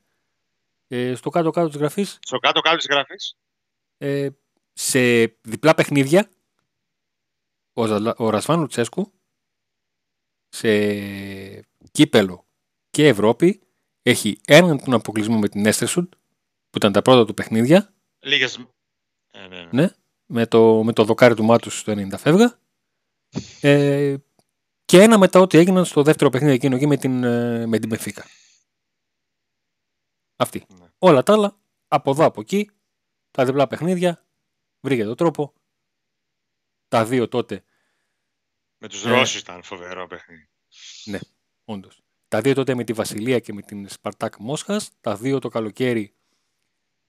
Ε, 0.88 1.14
στο 1.14 1.30
κάτω-κάτω 1.30 1.68
της 1.68 1.76
γραφή. 1.76 2.04
Στο 2.04 2.38
κάτω-κάτω 2.38 2.76
της 2.76 2.86
γραφής; 2.90 3.36
Ε, 3.98 4.28
σε 4.72 5.00
διπλά 5.40 5.74
παιχνίδια 5.74 6.30
ο, 7.72 7.82
ο 8.16 8.30
Ρασβάν 8.30 8.60
Λουτσέσκου 8.60 9.12
σε 10.58 11.68
κύπελο 11.90 12.46
και 12.90 13.06
Ευρώπη 13.06 13.62
έχει 14.02 14.40
έναν 14.46 14.84
τον 14.84 14.94
αποκλεισμό 14.94 15.38
με 15.38 15.48
την 15.48 15.66
Έστερσουντ 15.66 16.12
που 16.70 16.76
ήταν 16.76 16.92
τα 16.92 17.02
πρώτα 17.02 17.24
του 17.24 17.34
παιχνίδια. 17.34 17.94
Λίγες, 18.18 18.58
ναι, 18.58 19.46
ναι, 19.48 19.62
ναι. 19.62 19.68
ναι, 19.70 19.90
με, 20.26 20.46
το, 20.46 20.82
με 20.84 20.92
το 20.92 21.04
δοκάρι 21.04 21.34
του 21.34 21.44
Μάτους 21.44 21.78
στο 21.78 21.92
90 21.92 22.14
φεύγα. 22.18 22.58
Ε, 23.60 24.16
και 24.84 25.02
ένα 25.02 25.18
μετά 25.18 25.40
ό,τι 25.40 25.58
έγιναν 25.58 25.84
στο 25.84 26.02
δεύτερο 26.02 26.30
παιχνίδι 26.30 26.54
εκείνο 26.54 26.76
εκεί 26.76 26.86
με 26.86 26.96
την, 26.96 27.24
ε, 27.24 27.66
με 27.66 27.78
την 27.78 27.88
Μεφίκα. 27.88 28.24
Αυτή. 30.36 30.66
Ναι. 30.78 30.86
Όλα 30.98 31.22
τα 31.22 31.32
άλλα, 31.32 31.58
από 31.88 32.10
εδώ 32.10 32.24
από 32.24 32.40
εκεί, 32.40 32.70
τα 33.30 33.44
διπλά 33.44 33.66
παιχνίδια, 33.66 34.26
βρήκε 34.80 35.04
τον 35.04 35.16
τρόπο. 35.16 35.52
Τα 36.88 37.04
δύο 37.04 37.28
τότε. 37.28 37.62
Με 38.78 38.88
τους 38.88 39.04
ε, 39.04 39.08
Ρώσους 39.08 39.40
ήταν 39.40 39.62
φοβερό 39.62 40.06
παιχνίδι. 40.06 40.48
Ναι, 41.04 41.18
όντως. 41.64 42.02
Τα 42.28 42.40
δύο 42.40 42.54
τότε 42.54 42.74
με 42.74 42.84
τη 42.84 42.92
Βασιλεία 42.92 43.38
και 43.38 43.52
με 43.52 43.62
την 43.62 43.88
Σπαρτάκ 43.88 44.34
Μόσχας. 44.38 44.90
Τα 45.00 45.16
δύο 45.16 45.38
το 45.38 45.48
καλοκαίρι 45.48 46.14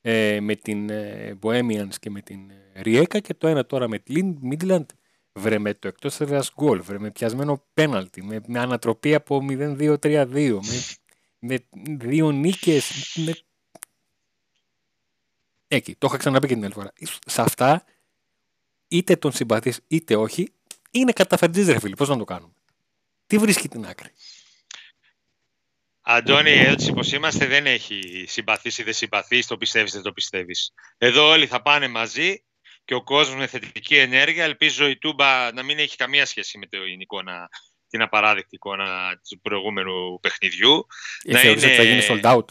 ε, 0.01 0.39
με 0.39 0.55
την 0.55 0.89
ε, 0.89 1.37
Bohemians 1.41 1.93
και 1.99 2.09
με 2.09 2.21
την 2.21 2.49
ε, 2.49 2.81
Ριέκα 2.81 3.19
και 3.19 3.33
το 3.33 3.47
ένα 3.47 3.65
τώρα 3.65 3.87
με 3.87 3.99
την 3.99 4.39
Midland 4.51 4.85
βρε 5.33 5.59
με 5.59 5.73
το 5.73 5.87
εκτός 5.87 6.19
έδρας 6.19 6.53
γκολ, 6.55 6.81
βρε 6.81 6.99
με 6.99 7.11
πιασμένο 7.11 7.65
πέναλτι, 7.73 8.23
με, 8.23 8.41
με 8.47 8.59
ανατροπή 8.59 9.15
από 9.15 9.45
0-2-3-2, 9.49 10.59
με, 10.61 10.85
με 11.39 11.67
δύο 11.97 12.31
νίκες, 12.31 13.15
με... 13.25 13.33
Εκεί, 15.67 15.95
το 15.95 16.07
είχα 16.07 16.17
ξαναπεί 16.17 16.47
και 16.47 16.53
την 16.53 16.63
άλλη 16.63 16.73
φορά. 16.73 16.93
Σε 17.25 17.41
αυτά, 17.41 17.83
είτε 18.87 19.15
τον 19.15 19.31
συμπαθείς 19.31 19.79
είτε 19.87 20.15
όχι, 20.15 20.53
είναι 20.89 21.11
καταφερτζής 21.11 21.67
ρε 21.67 21.79
φίλοι, 21.79 21.95
πώς 21.95 22.09
να 22.09 22.17
το 22.17 22.23
κάνουμε; 22.23 22.53
Τι 23.27 23.37
βρίσκει 23.37 23.67
την 23.67 23.85
άκρη; 23.85 24.11
Αντώνη, 26.01 26.51
έτσι 26.51 26.93
πως 26.93 27.11
είμαστε 27.11 27.45
δεν 27.45 27.65
έχει 27.65 28.25
συμπαθήσει 28.27 28.81
ή 28.81 28.83
δεν 28.83 28.93
συμπαθείς, 28.93 29.47
το 29.47 29.57
πιστεύεις 29.57 29.91
δεν 29.91 30.01
το 30.01 30.11
πιστεύεις. 30.11 30.73
Εδώ 30.97 31.29
όλοι 31.29 31.47
θα 31.47 31.61
πάνε 31.61 31.87
μαζί 31.87 32.43
και 32.85 32.93
ο 32.93 33.03
κόσμος 33.03 33.37
με 33.37 33.47
θετική 33.47 33.97
ενέργεια. 33.97 34.43
Ελπίζω 34.43 34.87
η 34.87 34.97
Τούμπα 34.97 35.51
να 35.51 35.63
μην 35.63 35.79
έχει 35.79 35.95
καμία 35.95 36.25
σχέση 36.25 36.57
με 36.57 36.65
την 36.65 36.99
εικόνα, 36.99 37.49
την 37.87 38.01
απαράδεκτη 38.01 38.55
εικόνα 38.55 39.19
του 39.29 39.39
προηγούμενου 39.39 40.19
παιχνιδιού. 40.19 40.87
Ε, 41.23 41.31
να 41.31 41.41
είναι... 41.41 41.49
ότι 41.49 41.75
θα 41.75 41.83
γίνει 41.83 42.05
sold 42.09 42.35
out; 42.35 42.45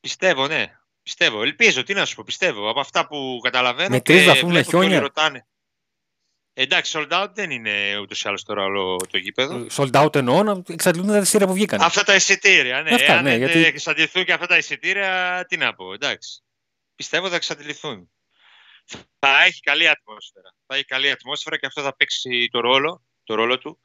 Πιστεύω, 0.00 0.46
ναι. 0.46 0.78
Πιστεύω. 1.02 1.42
Ελπίζω, 1.42 1.82
τι 1.82 1.94
να 1.94 2.04
σου 2.04 2.14
πω, 2.14 2.22
πιστεύω. 2.26 2.70
Από 2.70 2.80
αυτά 2.80 3.06
που 3.06 3.40
καταλαβαίνω 3.42 3.88
με 3.88 4.00
τρεις 4.00 4.24
βαθμού 4.24 4.50
με 4.50 4.62
χιόνια; 4.62 5.00
Ρωτάνε. 5.00 5.46
Εντάξει, 6.60 6.92
sold 6.96 7.22
out 7.22 7.28
δεν 7.34 7.50
είναι 7.50 7.98
ούτως 7.98 8.22
ή 8.22 8.28
άλλως 8.28 8.42
τώρα 8.42 8.64
όλο 8.64 8.96
το 9.10 9.18
γήπεδο. 9.18 9.66
Sold 9.70 10.04
out 10.04 10.14
εννοώ 10.14 10.42
να 10.42 10.62
εξαντλούν 10.68 11.06
τα 11.06 11.18
εισιτήρια 11.18 11.46
που 11.46 11.52
βγήκαν. 11.52 11.80
Αυτά 11.80 12.02
τα 12.02 12.14
εισιτήρια, 12.14 12.82
ναι. 12.82 12.94
Αυτά, 12.94 13.22
ναι, 13.22 13.36
γιατί... 13.36 13.64
εξαντληθούν 13.64 14.24
και 14.24 14.32
αυτά 14.32 14.46
τα 14.46 14.56
εισιτήρια, 14.56 15.44
τι 15.48 15.56
να 15.56 15.74
πω, 15.74 15.92
εντάξει. 15.92 16.42
Πιστεύω 16.94 17.28
θα 17.28 17.36
εξαντληθούν. 17.36 18.10
Θα 19.18 19.44
έχει 19.44 19.60
καλή 19.60 19.88
ατμόσφαιρα. 19.88 20.54
Θα 20.66 20.74
έχει 20.74 20.84
καλή 20.84 21.10
ατμόσφαιρα 21.10 21.58
και 21.58 21.66
αυτό 21.66 21.82
θα 21.82 21.96
παίξει 21.96 22.48
το 22.50 22.60
ρόλο, 22.60 23.02
το 23.24 23.34
ρόλο 23.34 23.58
του. 23.58 23.80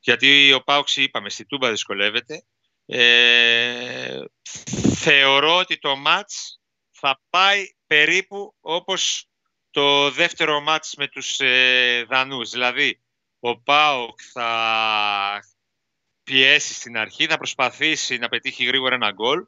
Γιατί 0.00 0.52
ο 0.52 0.62
Πάουξ, 0.62 0.96
είπαμε, 0.96 1.30
στη 1.30 1.46
Τούμπα 1.46 1.70
δυσκολεύεται. 1.70 2.44
Ε, 2.86 4.24
θεωρώ 4.94 5.56
ότι 5.56 5.78
το 5.78 5.96
μάτς 5.96 6.60
θα 6.90 7.20
πάει 7.30 7.66
περίπου 7.86 8.54
όπως 8.60 9.28
το 9.76 10.10
δεύτερο 10.10 10.60
μάτς 10.60 10.94
με 10.94 11.08
τους 11.08 11.40
ε, 11.40 12.04
Δανούς. 12.08 12.50
Δηλαδή, 12.50 13.00
ο 13.38 13.58
Πάοκ 13.58 14.20
θα 14.32 15.44
πιέσει 16.24 16.74
στην 16.74 16.96
αρχή, 16.96 17.26
θα 17.26 17.36
προσπαθήσει 17.36 18.18
να 18.18 18.28
πετύχει 18.28 18.64
γρήγορα 18.64 18.94
ένα 18.94 19.10
γκολ 19.10 19.46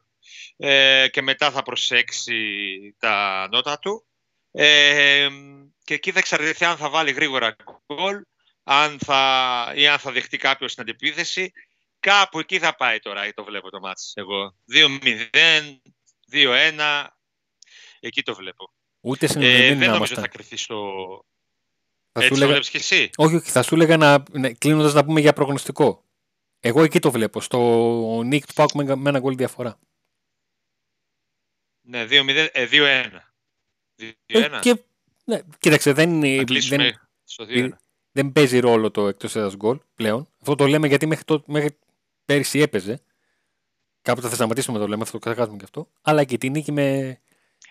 ε, 0.57 1.07
και 1.11 1.21
μετά 1.21 1.51
θα 1.51 1.61
προσέξει 1.61 2.35
τα 2.99 3.47
νότα 3.51 3.79
του. 3.79 4.05
Ε, 4.51 5.29
και 5.83 5.93
εκεί 5.93 6.11
θα 6.11 6.19
εξαρτηθεί 6.19 6.65
αν 6.65 6.77
θα 6.77 6.89
βάλει 6.89 7.11
γρήγορα 7.11 7.55
γκολ 7.93 8.21
αν 8.63 8.99
θα, 8.99 9.73
ή 9.75 9.87
αν 9.87 9.99
θα 9.99 10.11
δεχτεί 10.11 10.37
κάποιος 10.37 10.71
στην 10.71 10.83
αντιπίθεση. 10.83 11.51
Κάπου 11.99 12.39
εκεί 12.39 12.59
θα 12.59 12.75
πάει 12.75 12.99
τώρα, 12.99 13.33
το 13.33 13.43
βλέπω 13.43 13.69
το 13.69 13.79
μάτς 13.79 14.11
εγώ. 14.15 14.55
2-0, 14.73 14.89
2-1, 16.31 17.05
εκεί 17.99 18.23
το 18.23 18.35
βλέπω. 18.35 18.73
Ούτε 19.01 19.27
συνδεδεμένοι 19.27 19.71
ε, 19.71 19.75
δεν 19.75 19.91
νομίζω 19.91 20.15
θα 20.15 20.27
κρυθεί 20.27 20.57
στο... 20.57 20.85
Θα 22.11 22.23
Έτσι 22.23 22.39
λέγα... 22.39 22.53
το 22.53 22.59
και 22.59 22.77
εσύ; 22.77 23.09
Όχι, 23.15 23.35
όχι, 23.35 23.49
θα 23.49 23.63
σου 23.63 23.75
έλεγα 23.75 23.97
να, 23.97 24.23
ναι, 24.31 24.53
κλείνοντας 24.53 24.93
να 24.93 25.05
πούμε 25.05 25.19
για 25.19 25.33
προγνωστικό. 25.33 26.03
Εγώ 26.59 26.83
εκεί 26.83 26.99
το 26.99 27.11
βλέπω, 27.11 27.41
στο 27.41 28.21
Νίκ 28.25 28.45
του 28.45 28.53
Πάκου 28.53 28.85
με, 28.85 29.09
ένα 29.09 29.19
γκολ 29.19 29.35
διαφορά. 29.35 29.79
Ναι, 31.81 32.05
2-1. 32.09 32.47
Ε, 32.51 32.67
2-1. 32.71 34.05
Ε, 34.25 34.59
και, 34.61 34.83
ναι, 35.25 35.39
κοίταξε, 35.59 35.93
δεν, 35.93 36.19
δεν, 36.19 36.99
στο 37.23 37.45
2 37.49 37.69
δεν 38.11 38.31
παίζει 38.31 38.59
ρόλο 38.59 38.91
το 38.91 39.07
εκτός 39.07 39.35
έδρας 39.35 39.55
γκολ 39.55 39.79
πλέον. 39.95 40.29
Αυτό 40.39 40.55
το 40.55 40.67
λέμε 40.67 40.87
γιατί 40.87 41.05
μέχρι, 41.05 41.23
το, 41.23 41.43
μέχρι 41.47 41.77
πέρυσι 42.25 42.59
έπαιζε. 42.59 43.01
Κάποτε 44.01 44.27
θα 44.27 44.35
σταματήσουμε 44.35 44.77
να 44.77 44.83
το 44.83 44.89
λέμε, 44.89 45.03
αυτό 45.03 45.19
το 45.19 45.29
ξεχάσουμε 45.29 45.57
και 45.57 45.63
αυτό. 45.63 45.89
Αλλά 46.01 46.23
και 46.23 46.37
την 46.37 46.51
νίκη 46.51 46.71
με, 46.71 47.19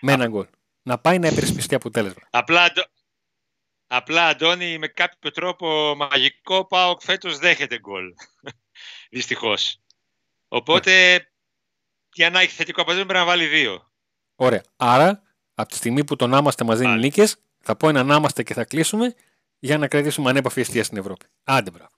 με 0.01 0.13
ένα 0.13 0.27
γκολ 0.27 0.47
να 0.83 0.99
πάει 0.99 1.19
να 1.19 1.29
υπερασπιστεί 1.29 1.75
αποτέλεσμα. 1.75 2.23
Απλά, 2.31 2.73
απλά, 3.87 4.27
Αντώνη, 4.27 4.79
με 4.79 4.89
κάποιο 4.89 5.31
τρόπο 5.31 5.95
μαγικό, 5.97 6.67
πάω 6.67 6.97
φέτος 7.01 7.39
δέχεται 7.39 7.79
γκολ. 7.79 8.05
Δυστυχώς. 9.11 9.81
Οπότε, 10.49 11.23
για 12.13 12.31
να 12.31 12.41
έχει 12.41 12.53
θετικό 12.53 12.81
αποτέλεσμα 12.81 13.13
πρέπει 13.13 13.25
να 13.25 13.31
βάλει 13.31 13.47
δύο. 13.47 13.93
Ωραία. 14.35 14.63
Άρα, 14.77 15.23
από 15.55 15.69
τη 15.69 15.77
στιγμή 15.77 16.05
που 16.05 16.17
τον 16.17 16.35
άμαστε 16.35 16.65
μαζί 16.65 16.83
δίνει 16.85 16.99
νίκες, 16.99 17.37
θα 17.59 17.77
πω 17.77 17.89
ένα 17.89 18.15
άμαστε 18.15 18.43
και 18.43 18.55
θα 18.55 18.65
κλείσουμε 18.65 19.15
για 19.59 19.79
να 19.79 19.89
κρατήσουμε 19.89 20.31
ανέπαφη 20.31 20.61
αιστεία 20.61 20.85
στην 20.85 20.99
Ευρώπη. 20.99 21.27
Άντε 21.45 21.71
μπράβο. 21.71 21.98